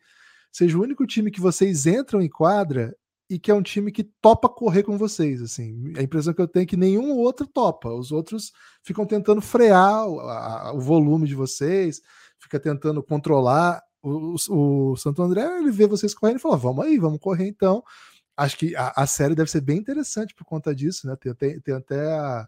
seja 0.52 0.78
o 0.78 0.82
único 0.82 1.06
time 1.06 1.30
que 1.30 1.40
vocês 1.40 1.86
entram 1.86 2.22
em 2.22 2.30
quadra 2.30 2.96
e 3.30 3.38
que 3.38 3.52
é 3.52 3.54
um 3.54 3.62
time 3.62 3.92
que 3.92 4.04
topa 4.04 4.48
correr 4.48 4.84
com 4.84 4.98
vocês. 4.98 5.42
Assim, 5.42 5.94
a 5.98 6.02
impressão 6.02 6.34
que 6.34 6.42
eu 6.42 6.48
tenho 6.48 6.64
é 6.64 6.66
que 6.66 6.78
nenhum 6.78 7.18
outro 7.18 7.46
topa. 7.46 7.90
Os 7.90 8.12
outros 8.12 8.54
ficam 8.82 9.06
tentando 9.06 9.42
frear 9.42 10.08
o, 10.08 10.20
a, 10.22 10.74
o 10.74 10.80
volume 10.80 11.28
de 11.28 11.36
vocês, 11.36 12.02
fica 12.40 12.60
tentando 12.60 13.04
controlar. 13.04 13.82
O, 14.02 14.36
o, 14.50 14.92
o, 14.92 14.98
Santo 14.98 15.22
André 15.22 15.44
ele 15.60 15.72
vê 15.72 15.88
vocês 15.88 16.14
correndo 16.14 16.38
e 16.38 16.42
fala: 16.42 16.56
vamos 16.56 16.86
aí, 16.86 16.98
vamos 16.98 17.20
correr 17.20 17.48
então. 17.48 17.84
Acho 18.36 18.58
que 18.58 18.76
a, 18.76 18.94
a 18.96 19.08
série 19.08 19.36
deve 19.36 19.52
ser 19.52 19.62
bem 19.62 19.78
interessante 19.78 20.34
por 20.34 20.46
conta 20.46 20.74
disso, 20.74 21.08
né? 21.08 21.16
Tem, 21.16 21.34
tem, 21.34 21.60
tem 21.60 21.76
até 21.76 22.14
a 22.14 22.48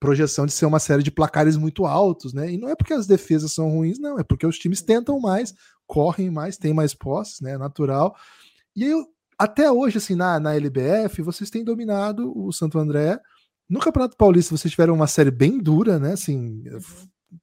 projeção 0.00 0.46
de 0.46 0.52
ser 0.52 0.66
uma 0.66 0.78
série 0.78 1.02
de 1.02 1.10
placares 1.10 1.56
muito 1.56 1.86
altos, 1.86 2.32
né? 2.32 2.52
E 2.52 2.58
não 2.58 2.68
é 2.68 2.76
porque 2.76 2.92
as 2.92 3.06
defesas 3.06 3.52
são 3.52 3.70
ruins, 3.70 3.98
não, 3.98 4.18
é 4.18 4.24
porque 4.24 4.46
os 4.46 4.58
times 4.58 4.82
tentam 4.82 5.18
mais, 5.18 5.54
correm 5.86 6.30
mais, 6.30 6.56
têm 6.56 6.74
mais 6.74 6.94
posses, 6.94 7.40
né? 7.40 7.52
É 7.52 7.58
natural. 7.58 8.14
E 8.76 8.84
aí, 8.84 8.92
até 9.38 9.70
hoje, 9.70 9.98
assim, 9.98 10.14
na, 10.14 10.40
na 10.40 10.54
LBF, 10.54 11.22
vocês 11.22 11.48
têm 11.48 11.62
dominado 11.62 12.36
o 12.36 12.52
Santo 12.52 12.78
André. 12.78 13.20
No 13.68 13.80
Campeonato 13.80 14.16
Paulista, 14.16 14.56
vocês 14.56 14.70
tiveram 14.70 14.94
uma 14.94 15.06
série 15.06 15.30
bem 15.30 15.58
dura, 15.58 15.98
né? 15.98 16.12
Assim, 16.12 16.64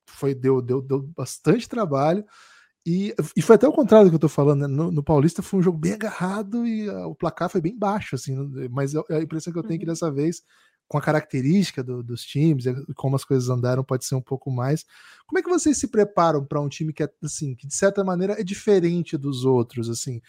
foi, 0.05 0.35
deu, 0.35 0.61
deu, 0.61 0.81
deu 0.81 1.03
bastante 1.15 1.69
trabalho. 1.69 2.25
E, 2.85 3.15
e 3.35 3.41
foi 3.41 3.55
até 3.55 3.67
o 3.67 3.73
contrário 3.73 4.07
do 4.07 4.11
que 4.11 4.15
eu 4.15 4.19
tô 4.19 4.29
falando, 4.29 4.61
né? 4.61 4.67
no, 4.67 4.91
no, 4.91 5.03
Paulista 5.03 5.41
foi 5.41 5.59
um 5.59 5.63
jogo 5.63 5.77
bem 5.77 5.93
agarrado 5.93 6.67
e 6.67 6.87
uh, 6.87 7.07
o 7.07 7.15
placar 7.15 7.49
foi 7.49 7.59
bem 7.59 7.75
baixo, 7.75 8.13
assim, 8.13 8.35
mas 8.69 8.95
a 8.95 9.21
impressão 9.23 9.51
que 9.51 9.57
eu 9.57 9.63
tenho 9.63 9.75
é 9.75 9.77
que 9.79 9.85
uhum. 9.85 9.91
dessa 9.91 10.11
vez, 10.11 10.43
com 10.87 10.95
a 10.95 11.01
característica 11.01 11.83
do, 11.83 12.03
dos 12.03 12.21
times, 12.23 12.65
como 12.95 13.15
as 13.15 13.25
coisas 13.25 13.49
andaram, 13.49 13.83
pode 13.83 14.05
ser 14.05 14.13
um 14.13 14.21
pouco 14.21 14.51
mais. 14.51 14.85
Como 15.25 15.39
é 15.39 15.41
que 15.41 15.49
vocês 15.49 15.79
se 15.79 15.87
preparam 15.87 16.45
para 16.45 16.61
um 16.61 16.69
time 16.69 16.93
que 16.93 17.01
é 17.01 17.09
assim, 17.23 17.55
que 17.55 17.65
de 17.65 17.73
certa 17.73 18.03
maneira 18.03 18.39
é 18.39 18.43
diferente 18.43 19.17
dos 19.17 19.45
outros, 19.45 19.89
assim? 19.89 20.21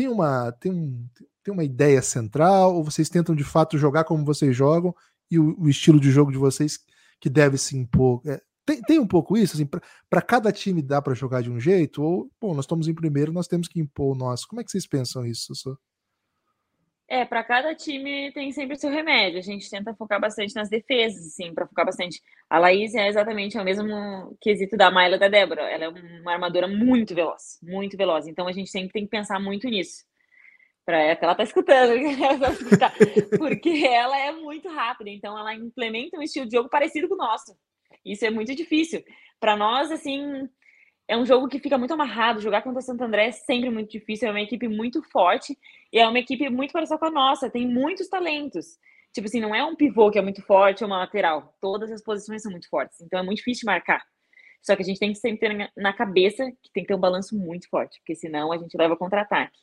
Tem 0.00 0.08
uma, 0.08 0.50
tem, 0.52 0.72
um, 0.72 1.06
tem 1.44 1.52
uma 1.52 1.62
ideia 1.62 2.00
central, 2.00 2.74
ou 2.74 2.82
vocês 2.82 3.10
tentam 3.10 3.34
de 3.34 3.44
fato 3.44 3.76
jogar 3.76 4.04
como 4.04 4.24
vocês 4.24 4.56
jogam 4.56 4.94
e 5.30 5.38
o, 5.38 5.54
o 5.60 5.68
estilo 5.68 6.00
de 6.00 6.10
jogo 6.10 6.32
de 6.32 6.38
vocês 6.38 6.78
que 7.20 7.28
deve 7.28 7.58
se 7.58 7.76
impor? 7.76 8.22
É, 8.24 8.40
tem, 8.64 8.80
tem 8.80 8.98
um 8.98 9.06
pouco 9.06 9.36
isso, 9.36 9.56
assim, 9.56 9.68
para 10.08 10.22
cada 10.22 10.50
time 10.50 10.80
dá 10.80 11.02
para 11.02 11.12
jogar 11.12 11.42
de 11.42 11.50
um 11.50 11.60
jeito, 11.60 12.02
ou, 12.02 12.30
bom, 12.40 12.54
nós 12.54 12.64
estamos 12.64 12.88
em 12.88 12.94
primeiro, 12.94 13.30
nós 13.30 13.46
temos 13.46 13.68
que 13.68 13.78
impor 13.78 14.16
o 14.16 14.18
nosso. 14.18 14.48
Como 14.48 14.62
é 14.62 14.64
que 14.64 14.70
vocês 14.70 14.86
pensam 14.86 15.26
isso? 15.26 15.52
É, 17.12 17.24
para 17.24 17.42
cada 17.42 17.74
time 17.74 18.30
tem 18.30 18.52
sempre 18.52 18.76
o 18.76 18.78
seu 18.78 18.88
remédio. 18.88 19.40
A 19.40 19.42
gente 19.42 19.68
tenta 19.68 19.92
focar 19.96 20.20
bastante 20.20 20.54
nas 20.54 20.68
defesas, 20.68 21.26
assim, 21.26 21.52
para 21.52 21.66
focar 21.66 21.84
bastante. 21.84 22.22
A 22.48 22.56
Laís 22.56 22.94
é 22.94 23.08
exatamente 23.08 23.58
o 23.58 23.64
mesmo 23.64 24.36
quesito 24.40 24.76
da 24.76 24.92
Mayla 24.92 25.18
da 25.18 25.26
Débora. 25.26 25.62
Ela 25.62 25.86
é 25.86 25.88
uma 25.88 26.32
armadora 26.32 26.68
muito 26.68 27.12
veloz, 27.12 27.58
muito 27.60 27.96
veloz. 27.96 28.28
Então 28.28 28.46
a 28.46 28.52
gente 28.52 28.70
sempre 28.70 28.92
tem 28.92 29.02
que 29.02 29.10
pensar 29.10 29.40
muito 29.40 29.68
nisso. 29.68 30.04
Para 30.86 31.02
ela 31.20 31.34
tá 31.34 31.42
escutando, 31.42 31.94
porque 33.38 33.84
ela 33.84 34.16
é 34.16 34.30
muito 34.30 34.68
rápida, 34.68 35.10
então 35.10 35.36
ela 35.36 35.52
implementa 35.52 36.16
um 36.16 36.22
estilo 36.22 36.46
de 36.46 36.56
jogo 36.56 36.68
parecido 36.68 37.08
com 37.08 37.14
o 37.14 37.18
nosso. 37.18 37.56
Isso 38.04 38.24
é 38.24 38.30
muito 38.30 38.54
difícil. 38.54 39.02
Para 39.40 39.56
nós, 39.56 39.90
assim, 39.90 40.48
é 41.10 41.16
um 41.16 41.26
jogo 41.26 41.48
que 41.48 41.58
fica 41.58 41.76
muito 41.76 41.92
amarrado. 41.92 42.40
Jogar 42.40 42.62
contra 42.62 42.78
o 42.78 42.82
Santo 42.82 43.02
André 43.02 43.26
é 43.26 43.32
sempre 43.32 43.68
muito 43.68 43.90
difícil. 43.90 44.28
É 44.28 44.30
uma 44.30 44.40
equipe 44.40 44.68
muito 44.68 45.02
forte 45.02 45.58
e 45.92 45.98
é 45.98 46.06
uma 46.06 46.20
equipe 46.20 46.48
muito 46.48 46.72
parecida 46.72 46.96
com 46.98 47.06
a 47.06 47.10
nossa. 47.10 47.50
Tem 47.50 47.66
muitos 47.66 48.08
talentos. 48.08 48.78
Tipo 49.12 49.26
assim, 49.26 49.40
não 49.40 49.52
é 49.52 49.64
um 49.64 49.74
pivô 49.74 50.08
que 50.08 50.20
é 50.20 50.22
muito 50.22 50.40
forte 50.40 50.84
ou 50.84 50.88
uma 50.88 50.98
lateral. 50.98 51.52
Todas 51.60 51.90
as 51.90 52.00
posições 52.00 52.42
são 52.42 52.52
muito 52.52 52.68
fortes. 52.68 53.00
Então 53.00 53.18
é 53.18 53.24
muito 53.24 53.38
difícil 53.38 53.66
marcar. 53.66 54.00
Só 54.62 54.76
que 54.76 54.82
a 54.82 54.84
gente 54.84 55.00
tem 55.00 55.12
que 55.12 55.18
sempre 55.18 55.48
ter 55.48 55.72
na 55.76 55.92
cabeça 55.92 56.44
que 56.62 56.70
tem 56.72 56.84
que 56.84 56.88
ter 56.88 56.94
um 56.94 57.00
balanço 57.00 57.36
muito 57.36 57.68
forte, 57.68 57.98
porque 57.98 58.14
senão 58.14 58.52
a 58.52 58.58
gente 58.58 58.76
leva 58.76 58.96
contra-ataque. 58.96 59.58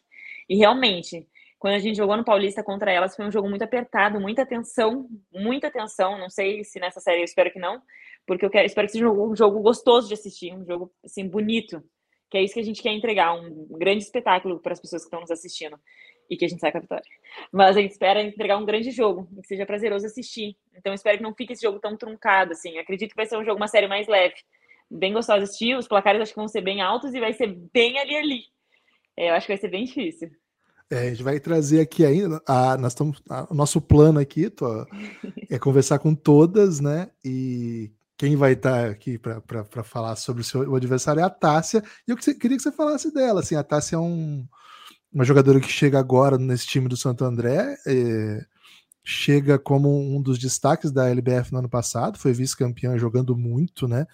E 0.49 0.57
realmente, 0.57 1.25
quando 1.57 1.75
a 1.75 1.79
gente 1.79 1.95
jogou 1.95 2.17
no 2.17 2.25
Paulista 2.25 2.61
contra 2.61 2.91
elas, 2.91 3.15
foi 3.15 3.25
um 3.25 3.31
jogo 3.31 3.47
muito 3.47 3.61
apertado, 3.61 4.19
muita 4.19 4.45
tensão, 4.45 5.07
muita 5.31 5.71
tensão. 5.71 6.17
Não 6.17 6.29
sei 6.29 6.63
se 6.65 6.77
nessa 6.77 6.99
série, 6.99 7.21
eu 7.21 7.25
espero 7.25 7.51
que 7.51 7.59
não, 7.59 7.81
porque 8.27 8.45
eu 8.45 8.49
quero, 8.49 8.65
espero 8.65 8.85
que 8.87 8.91
seja 8.91 9.09
um 9.09 9.35
jogo 9.35 9.61
gostoso 9.61 10.09
de 10.09 10.13
assistir, 10.13 10.53
um 10.53 10.65
jogo 10.65 10.93
assim 11.03 11.27
bonito, 11.27 11.81
que 12.29 12.37
é 12.37 12.43
isso 12.43 12.53
que 12.53 12.59
a 12.59 12.63
gente 12.63 12.83
quer 12.83 12.91
entregar, 12.91 13.33
um 13.33 13.67
grande 13.79 14.03
espetáculo 14.03 14.59
para 14.59 14.73
as 14.73 14.81
pessoas 14.81 15.03
que 15.03 15.07
estão 15.07 15.21
nos 15.21 15.31
assistindo 15.31 15.79
e 16.29 16.35
que 16.35 16.43
a 16.43 16.47
gente 16.49 16.59
saia 16.59 16.73
com 16.73 16.79
a 16.79 16.81
vitória. 16.81 17.05
Mas 17.53 17.77
a 17.77 17.81
gente 17.81 17.91
espera 17.91 18.21
entregar 18.21 18.57
um 18.57 18.65
grande 18.65 18.91
jogo, 18.91 19.29
que 19.41 19.47
seja 19.47 19.65
prazeroso 19.65 20.05
assistir. 20.05 20.57
Então 20.75 20.93
espero 20.93 21.17
que 21.17 21.23
não 21.23 21.33
fique 21.33 21.53
esse 21.53 21.61
jogo 21.61 21.79
tão 21.79 21.95
truncado 21.95 22.51
assim. 22.51 22.77
Acredito 22.77 23.11
que 23.11 23.15
vai 23.15 23.25
ser 23.25 23.37
um 23.37 23.45
jogo 23.45 23.55
uma 23.55 23.69
série 23.69 23.87
mais 23.87 24.07
leve, 24.07 24.35
bem 24.91 25.13
gostosa 25.13 25.39
de 25.39 25.43
assistir. 25.45 25.77
Os 25.77 25.87
placares 25.87 26.21
acho 26.21 26.33
que 26.33 26.39
vão 26.39 26.49
ser 26.49 26.61
bem 26.61 26.81
altos 26.81 27.13
e 27.13 27.19
vai 27.21 27.31
ser 27.31 27.47
bem 27.73 27.97
ali 27.97 28.15
ali. 28.17 28.41
É, 29.15 29.29
eu 29.29 29.35
acho 29.35 29.47
que 29.47 29.53
vai 29.53 29.61
ser 29.61 29.69
bem 29.69 29.85
difícil. 29.85 30.29
É, 30.89 30.99
a 30.99 31.09
gente 31.09 31.23
vai 31.23 31.39
trazer 31.39 31.79
aqui 31.79 32.05
ainda. 32.05 32.41
A, 32.45 32.77
nós 32.77 32.91
estamos. 32.91 33.21
A, 33.29 33.47
o 33.49 33.53
nosso 33.53 33.79
plano 33.79 34.19
aqui 34.19 34.49
tô, 34.49 34.85
é 35.49 35.57
conversar 35.57 35.99
com 35.99 36.13
todas, 36.13 36.81
né? 36.81 37.09
E 37.23 37.91
quem 38.17 38.35
vai 38.35 38.53
estar 38.53 38.89
aqui 38.89 39.17
para 39.17 39.83
falar 39.83 40.15
sobre 40.15 40.41
o 40.41 40.43
seu 40.43 40.67
o 40.69 40.75
adversário 40.75 41.19
é 41.19 41.23
a 41.23 41.29
Tássia. 41.29 41.83
E 42.07 42.11
eu 42.11 42.17
queria 42.17 42.57
que 42.57 42.63
você 42.63 42.71
falasse 42.71 43.13
dela. 43.13 43.41
Assim, 43.41 43.55
a 43.55 43.63
Tássia 43.63 43.95
é 43.95 43.99
um, 43.99 44.45
uma 45.13 45.23
jogadora 45.23 45.59
que 45.59 45.69
chega 45.69 45.99
agora 45.99 46.37
nesse 46.37 46.65
time 46.65 46.89
do 46.89 46.97
Santo 46.97 47.23
André. 47.23 47.77
É, 47.85 48.43
chega 49.03 49.59
como 49.59 49.89
um 49.89 50.21
dos 50.21 50.39
destaques 50.39 50.91
da 50.91 51.07
LBF 51.09 51.53
no 51.53 51.59
ano 51.59 51.69
passado, 51.69 52.17
foi 52.17 52.33
vice-campeã 52.33 52.97
jogando 52.97 53.37
muito, 53.37 53.87
né? 53.87 54.05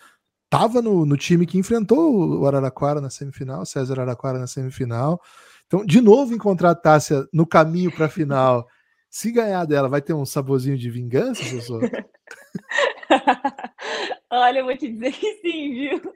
Tava 0.49 0.83
no, 0.83 1.03
no 1.05 1.17
time 1.17 1.47
que 1.47 1.57
enfrentou 1.57 2.39
o 2.41 2.45
Araraquara 2.45 3.01
na 3.01 3.09
semifinal, 3.09 3.65
César 3.65 3.93
Araraquara 3.93 4.37
na 4.37 4.45
semifinal. 4.45 5.19
Então, 5.65 5.83
de 5.83 5.99
novo, 5.99 6.35
encontrar 6.35 6.71
a 6.71 6.75
Tássia 6.75 7.27
no 7.33 7.47
caminho 7.47 7.91
para 7.91 8.05
a 8.05 8.09
final. 8.09 8.67
Se 9.09 9.31
ganhar 9.31 9.65
dela, 9.65 9.89
vai 9.89 10.01
ter 10.01 10.13
um 10.13 10.25
saborzinho 10.25 10.77
de 10.77 10.91
vingança, 10.91 11.43
Sussu? 11.43 11.79
Olha, 14.29 14.59
eu 14.59 14.65
vou 14.65 14.77
te 14.77 14.89
dizer 14.91 15.11
que 15.13 15.33
sim, 15.35 15.73
viu? 15.73 16.13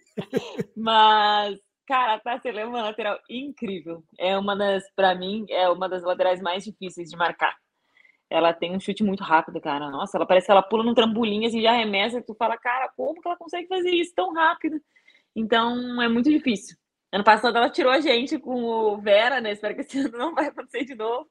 Mas, 0.76 1.58
cara, 1.88 2.16
a 2.16 2.20
Tássia 2.20 2.50
é 2.52 2.66
uma 2.66 2.84
lateral 2.84 3.20
incrível. 3.30 4.04
É 4.20 4.38
uma 4.38 4.56
das, 4.56 4.84
para 4.96 5.16
mim, 5.16 5.46
é 5.50 5.70
uma 5.70 5.88
das 5.90 6.04
laterais 6.04 6.42
mais 6.42 6.64
difíceis 6.64 7.10
de 7.10 7.18
marcar. 7.18 7.56
Ela 8.30 8.54
tem 8.54 8.76
um 8.76 8.80
chute 8.80 9.04
muito 9.04 9.24
rápido, 9.24 9.62
cara. 9.62 9.90
Nossa, 9.90 10.18
ela 10.18 10.26
parece 10.26 10.48
que 10.48 10.52
ela 10.52 10.62
pula 10.62 10.84
num 10.84 10.94
trambolim 10.94 11.46
assim, 11.46 11.62
já 11.62 11.72
arremessa 11.72 12.20
e 12.20 12.24
tu 12.24 12.36
fala, 12.36 12.58
cara, 12.58 12.90
como 12.96 13.22
que 13.22 13.28
ela 13.28 13.38
consegue 13.38 13.68
fazer 13.68 13.92
isso 13.92 14.14
tão 14.16 14.34
rápido? 14.34 14.82
Então, 15.36 16.02
é 16.02 16.10
muito 16.10 16.30
difícil. 16.30 16.78
Ano 17.12 17.24
passado 17.24 17.58
ela 17.58 17.70
tirou 17.70 17.92
a 17.92 18.02
gente 18.02 18.38
com 18.38 18.64
o 18.64 18.98
Vera, 19.02 19.40
né? 19.40 19.54
Espero 19.54 19.76
que 19.76 19.82
esse 19.82 20.00
ano 20.00 20.18
não 20.18 20.36
vai 20.36 20.48
acontecer 20.48 20.84
de 20.84 20.96
novo. 20.96 21.30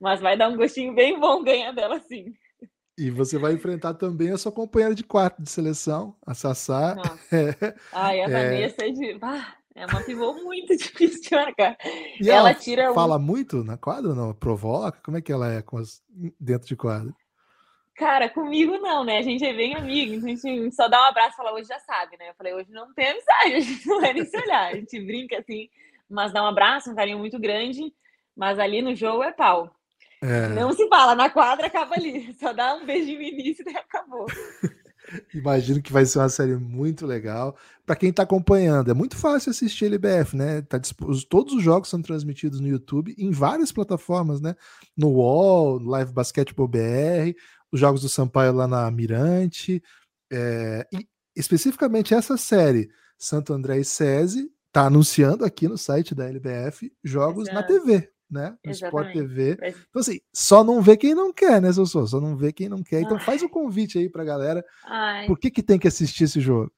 Mas 0.00 0.20
vai 0.20 0.36
dar 0.36 0.48
um 0.48 0.56
gostinho 0.56 0.94
bem 0.94 1.18
bom 1.18 1.42
ganhar 1.42 1.72
dela, 1.72 1.98
sim. 2.00 2.32
E 2.98 3.10
você 3.10 3.38
vai 3.38 3.52
enfrentar 3.52 3.94
também 3.94 4.30
a 4.30 4.38
sua 4.38 4.50
companheira 4.50 4.94
de 4.94 5.04
quarto 5.04 5.42
de 5.42 5.50
seleção, 5.50 6.16
a 6.26 6.34
Sassá. 6.34 6.94
Nossa. 6.94 7.16
É, 7.32 7.74
Ai, 7.92 8.22
a. 8.22 8.28
Vanessa 8.28 8.86
é 8.86 8.90
de. 8.90 9.18
Ah, 9.20 9.54
é 9.74 9.84
uma 9.84 10.02
pivô 10.02 10.32
muito 10.32 10.74
difícil 10.76 11.20
de 11.20 11.30
marcar. 11.36 11.76
E 12.20 12.30
ela, 12.30 12.50
ela 12.50 12.54
tira. 12.54 12.94
Fala 12.94 13.16
um... 13.16 13.20
muito 13.20 13.62
na 13.62 13.76
quadra 13.76 14.10
ou 14.10 14.16
não? 14.16 14.32
Provoca? 14.32 14.98
Como 15.04 15.18
é 15.18 15.20
que 15.20 15.30
ela 15.30 15.52
é 15.52 15.60
com 15.60 15.76
as... 15.76 16.02
dentro 16.40 16.66
de 16.66 16.76
quadra? 16.76 17.14
Cara, 17.96 18.28
comigo 18.28 18.76
não, 18.78 19.04
né? 19.04 19.18
A 19.18 19.22
gente 19.22 19.44
é 19.44 19.54
bem 19.54 19.74
amigo, 19.74 20.14
então 20.14 20.28
a 20.28 20.34
gente 20.34 20.74
só 20.74 20.86
dá 20.86 21.00
um 21.00 21.04
abraço 21.06 21.32
e 21.32 21.36
fala, 21.36 21.54
hoje 21.54 21.68
já 21.68 21.80
sabe, 21.80 22.16
né? 22.18 22.28
Eu 22.28 22.34
falei, 22.34 22.52
hoje 22.52 22.70
não 22.70 22.92
tem 22.92 23.08
amizade, 23.08 23.52
a 23.56 23.60
gente 23.60 23.86
não 23.86 24.00
vai 24.00 24.12
nem 24.12 24.24
se 24.24 24.36
olhar. 24.36 24.72
A 24.72 24.74
gente 24.74 25.00
brinca 25.00 25.38
assim, 25.38 25.68
mas 26.08 26.32
dá 26.32 26.42
um 26.42 26.46
abraço, 26.46 26.90
um 26.90 26.94
carinho 26.94 27.18
muito 27.18 27.38
grande, 27.38 27.92
mas 28.36 28.58
ali 28.58 28.82
no 28.82 28.94
jogo 28.94 29.22
é 29.22 29.32
pau. 29.32 29.74
É. 30.22 30.48
Não 30.48 30.72
se 30.72 30.88
fala, 30.88 31.14
na 31.14 31.30
quadra 31.30 31.66
acaba 31.66 31.94
ali. 31.96 32.34
Só 32.40 32.52
dá 32.52 32.74
um 32.74 32.86
beijinho 32.86 33.18
no 33.18 33.24
início 33.24 33.64
e 33.68 33.76
acabou. 33.76 34.26
Imagino 35.32 35.80
que 35.80 35.92
vai 35.92 36.04
ser 36.04 36.18
uma 36.18 36.28
série 36.28 36.56
muito 36.56 37.06
legal. 37.06 37.56
Para 37.84 37.94
quem 37.94 38.10
está 38.10 38.24
acompanhando, 38.24 38.90
é 38.90 38.94
muito 38.94 39.16
fácil 39.16 39.50
assistir 39.50 39.84
LBF, 39.86 40.36
né? 40.36 40.62
Tá 40.62 40.80
todos 41.28 41.54
os 41.54 41.62
jogos 41.62 41.88
são 41.88 42.02
transmitidos 42.02 42.58
no 42.58 42.66
YouTube 42.66 43.14
em 43.16 43.30
várias 43.30 43.70
plataformas, 43.70 44.40
né? 44.40 44.56
No 44.96 45.10
UOL, 45.10 45.78
no 45.78 45.90
Live 45.90 46.12
Basketball 46.12 46.66
BR, 46.66 47.36
os 47.70 47.78
jogos 47.78 48.02
do 48.02 48.08
Sampaio 48.08 48.52
lá 48.52 48.66
na 48.66 48.90
Mirante. 48.90 49.80
É, 50.32 50.86
e 50.92 51.06
especificamente 51.36 52.12
essa 52.12 52.36
série, 52.36 52.90
Santo 53.16 53.52
André 53.52 53.78
e 53.78 53.84
SESI, 53.84 54.50
está 54.66 54.86
anunciando 54.86 55.44
aqui 55.44 55.68
no 55.68 55.78
site 55.78 56.14
da 56.14 56.28
LBF 56.28 56.92
jogos 57.04 57.48
Exato. 57.48 57.54
na 57.54 57.62
TV, 57.62 58.10
né? 58.30 58.56
No 58.64 58.72
Sport 58.72 59.12
TV. 59.12 59.52
Então, 59.52 60.00
assim, 60.00 60.20
só 60.32 60.64
não 60.64 60.82
vê 60.82 60.96
quem 60.96 61.14
não 61.14 61.32
quer, 61.32 61.60
né, 61.60 61.72
Sossô? 61.72 62.06
Só 62.06 62.20
não 62.20 62.36
vê 62.36 62.52
quem 62.52 62.68
não 62.68 62.82
quer. 62.82 63.00
Então, 63.00 63.16
Ai. 63.16 63.22
faz 63.22 63.42
o 63.42 63.46
um 63.46 63.48
convite 63.48 63.98
aí 63.98 64.08
pra 64.08 64.24
galera. 64.24 64.64
Ai. 64.84 65.26
Por 65.26 65.38
que, 65.38 65.50
que 65.50 65.62
tem 65.62 65.78
que 65.78 65.88
assistir 65.88 66.24
esse 66.24 66.40
jogo? 66.40 66.72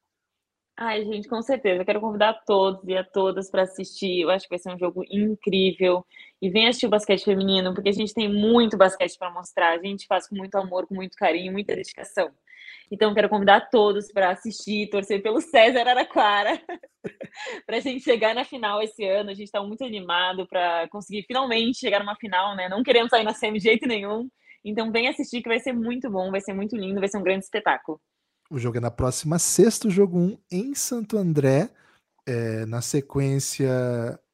Ai, 0.80 1.04
gente, 1.04 1.28
com 1.28 1.42
certeza. 1.42 1.82
Eu 1.82 1.84
quero 1.84 2.00
convidar 2.00 2.34
todos 2.46 2.86
e 2.86 2.96
a 2.96 3.02
todas 3.02 3.50
para 3.50 3.62
assistir. 3.62 4.20
Eu 4.20 4.30
acho 4.30 4.44
que 4.44 4.50
vai 4.50 4.60
ser 4.60 4.72
um 4.72 4.78
jogo 4.78 5.02
incrível. 5.10 6.06
E 6.40 6.48
vem 6.48 6.68
assistir 6.68 6.86
o 6.86 6.90
basquete 6.90 7.24
feminino, 7.24 7.74
porque 7.74 7.88
a 7.88 7.92
gente 7.92 8.14
tem 8.14 8.32
muito 8.32 8.76
basquete 8.76 9.18
para 9.18 9.32
mostrar. 9.32 9.72
A 9.72 9.82
gente 9.82 10.06
faz 10.06 10.28
com 10.28 10.36
muito 10.36 10.54
amor, 10.54 10.86
com 10.86 10.94
muito 10.94 11.16
carinho, 11.16 11.52
muita 11.52 11.74
dedicação. 11.74 12.30
Então, 12.90 13.14
quero 13.14 13.28
convidar 13.28 13.68
todos 13.70 14.10
para 14.10 14.30
assistir, 14.30 14.88
torcer 14.88 15.22
pelo 15.22 15.40
César 15.40 15.86
Araquara, 15.86 16.60
para 17.66 17.76
a 17.76 17.80
gente 17.80 18.02
chegar 18.02 18.34
na 18.34 18.44
final 18.44 18.82
esse 18.82 19.04
ano. 19.04 19.30
A 19.30 19.34
gente 19.34 19.46
está 19.46 19.62
muito 19.62 19.84
animado 19.84 20.46
para 20.46 20.88
conseguir 20.88 21.24
finalmente 21.26 21.78
chegar 21.78 22.00
numa 22.00 22.16
final, 22.16 22.56
né? 22.56 22.68
Não 22.68 22.82
queremos 22.82 23.10
sair 23.10 23.24
na 23.24 23.34
semi 23.34 23.58
de 23.58 23.64
jeito 23.64 23.86
nenhum. 23.86 24.28
Então, 24.64 24.90
vem 24.90 25.08
assistir, 25.08 25.42
que 25.42 25.48
vai 25.48 25.60
ser 25.60 25.72
muito 25.72 26.10
bom, 26.10 26.30
vai 26.30 26.40
ser 26.40 26.54
muito 26.54 26.76
lindo, 26.76 27.00
vai 27.00 27.08
ser 27.08 27.18
um 27.18 27.22
grande 27.22 27.44
espetáculo. 27.44 28.00
O 28.50 28.58
jogo 28.58 28.78
é 28.78 28.80
na 28.80 28.90
próxima 28.90 29.38
sexta, 29.38 29.88
o 29.88 29.90
jogo 29.90 30.18
1 30.18 30.38
em 30.50 30.74
Santo 30.74 31.18
André. 31.18 31.68
É, 32.26 32.64
na 32.66 32.80
sequência, 32.80 33.70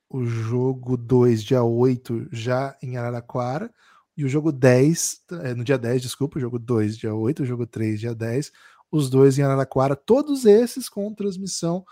o 0.08 0.24
jogo 0.24 0.96
2, 0.96 1.42
dia 1.42 1.62
8, 1.62 2.28
já 2.30 2.76
em 2.80 2.96
Araraquara. 2.96 3.70
E 4.16 4.24
o 4.24 4.28
jogo 4.28 4.52
10, 4.52 5.22
é, 5.42 5.54
no 5.54 5.64
dia 5.64 5.76
10, 5.76 6.02
desculpa, 6.02 6.38
o 6.38 6.40
jogo 6.40 6.58
2, 6.58 6.96
dia 6.96 7.14
8, 7.14 7.42
o 7.42 7.46
jogo 7.46 7.66
3, 7.66 7.98
dia 7.98 8.14
10, 8.14 8.52
os 8.90 9.10
dois 9.10 9.38
em 9.38 9.42
Araraquara, 9.42 9.96
todos 9.96 10.44
esses 10.44 10.88
com 10.88 11.12
transmissão 11.12 11.84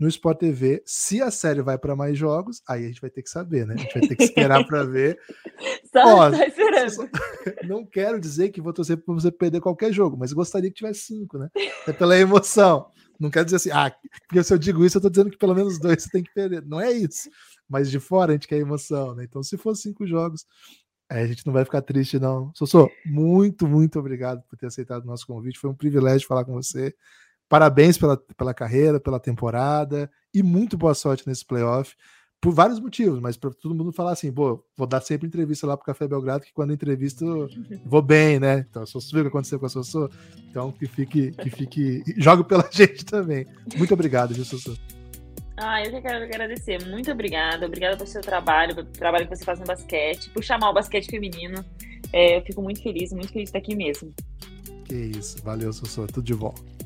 no 0.00 0.08
Sport 0.08 0.38
TV. 0.38 0.82
Se 0.86 1.20
a 1.20 1.30
série 1.30 1.60
vai 1.60 1.76
para 1.76 1.94
mais 1.94 2.16
jogos, 2.16 2.62
aí 2.66 2.84
a 2.84 2.88
gente 2.88 3.02
vai 3.02 3.10
ter 3.10 3.22
que 3.22 3.28
saber, 3.28 3.66
né? 3.66 3.74
A 3.74 3.76
gente 3.76 3.92
vai 3.92 4.08
ter 4.08 4.16
que 4.16 4.24
esperar 4.24 4.66
para 4.66 4.82
ver. 4.82 5.18
Só, 5.92 6.04
Ó, 6.04 6.30
só 6.30 6.44
esperando. 6.44 7.10
Não 7.66 7.84
quero 7.84 8.20
dizer 8.20 8.50
que 8.50 8.60
vou 8.60 8.72
torcer 8.72 8.96
para 8.96 9.12
você 9.12 9.28
perder 9.28 9.60
qualquer 9.60 9.92
jogo, 9.92 10.16
mas 10.16 10.32
gostaria 10.32 10.70
que 10.70 10.76
tivesse 10.76 11.00
cinco, 11.00 11.36
né? 11.36 11.50
É 11.84 11.92
pela 11.92 12.16
emoção. 12.16 12.86
Não 13.18 13.28
quero 13.28 13.44
dizer 13.44 13.56
assim, 13.56 13.70
ah, 13.72 13.92
porque 14.28 14.42
se 14.44 14.54
eu 14.54 14.58
digo 14.58 14.84
isso, 14.86 14.98
eu 14.98 15.02
tô 15.02 15.10
dizendo 15.10 15.30
que 15.30 15.36
pelo 15.36 15.54
menos 15.54 15.80
dois 15.80 16.04
você 16.04 16.08
tem 16.10 16.22
que 16.22 16.32
perder. 16.32 16.64
Não 16.64 16.80
é 16.80 16.92
isso. 16.92 17.28
Mas 17.68 17.90
de 17.90 17.98
fora 17.98 18.30
a 18.30 18.34
gente 18.34 18.46
quer 18.46 18.58
emoção, 18.58 19.16
né? 19.16 19.24
Então, 19.24 19.42
se 19.42 19.56
for 19.56 19.74
cinco 19.74 20.06
jogos, 20.06 20.46
a 21.10 21.26
gente 21.26 21.44
não 21.44 21.52
vai 21.52 21.64
ficar 21.64 21.82
triste, 21.82 22.18
não. 22.18 22.52
Sossô, 22.54 22.88
muito, 23.04 23.66
muito 23.66 23.98
obrigado 23.98 24.42
por 24.48 24.56
ter 24.56 24.66
aceitado 24.66 25.02
o 25.02 25.06
nosso 25.06 25.26
convite. 25.26 25.58
Foi 25.58 25.68
um 25.68 25.74
privilégio 25.74 26.26
falar 26.26 26.44
com 26.44 26.52
você. 26.52 26.94
Parabéns 27.48 27.98
pela, 27.98 28.16
pela 28.16 28.54
carreira, 28.54 29.00
pela 29.00 29.18
temporada 29.18 30.08
e 30.32 30.40
muito 30.40 30.78
boa 30.78 30.94
sorte 30.94 31.26
nesse 31.26 31.44
playoff. 31.44 31.96
por 32.40 32.54
vários 32.54 32.78
motivos, 32.78 33.18
mas 33.18 33.36
para 33.36 33.50
todo 33.50 33.74
mundo 33.74 33.92
falar 33.92 34.12
assim, 34.12 34.32
pô, 34.32 34.64
vou 34.76 34.86
dar 34.86 35.00
sempre 35.00 35.26
entrevista 35.26 35.66
lá 35.66 35.76
pro 35.76 35.84
Café 35.84 36.06
Belgrado, 36.06 36.44
que 36.44 36.52
quando 36.52 36.72
entrevisto 36.72 37.48
vou 37.84 38.00
bem, 38.00 38.38
né? 38.38 38.64
Então, 38.70 38.86
sou 38.86 39.00
viu 39.00 39.20
o 39.20 39.22
que 39.24 39.28
aconteceu 39.28 39.58
com 39.58 39.66
a 39.66 39.68
Sossô? 39.68 40.08
Então, 40.48 40.70
que 40.70 40.86
fique, 40.86 41.32
que 41.32 41.50
fique, 41.50 42.04
jogue 42.18 42.44
pela 42.44 42.66
gente 42.70 43.04
também. 43.04 43.46
Muito 43.76 43.92
obrigado, 43.92 44.32
viu, 44.32 44.44
Sossô? 44.44 44.76
Ah, 45.62 45.84
eu 45.84 45.90
que 45.90 46.00
quero 46.00 46.24
agradecer. 46.24 46.82
Muito 46.86 47.10
obrigada. 47.12 47.66
Obrigada 47.66 47.96
pelo 47.96 48.08
seu 48.08 48.22
trabalho, 48.22 48.74
pelo 48.74 48.86
trabalho 48.86 49.28
que 49.28 49.36
você 49.36 49.44
faz 49.44 49.60
no 49.60 49.66
basquete, 49.66 50.30
por 50.30 50.42
chamar 50.42 50.70
o 50.70 50.74
basquete 50.74 51.10
feminino. 51.10 51.62
É, 52.12 52.38
eu 52.38 52.42
fico 52.42 52.62
muito 52.62 52.82
feliz, 52.82 53.12
muito 53.12 53.28
feliz 53.28 53.50
de 53.50 53.56
estar 53.56 53.58
aqui 53.58 53.76
mesmo. 53.76 54.10
Que 54.86 54.94
isso. 54.94 55.42
Valeu, 55.44 55.72
Sossô. 55.72 56.06
Tudo 56.06 56.24
de 56.24 56.32
volta. 56.32 56.79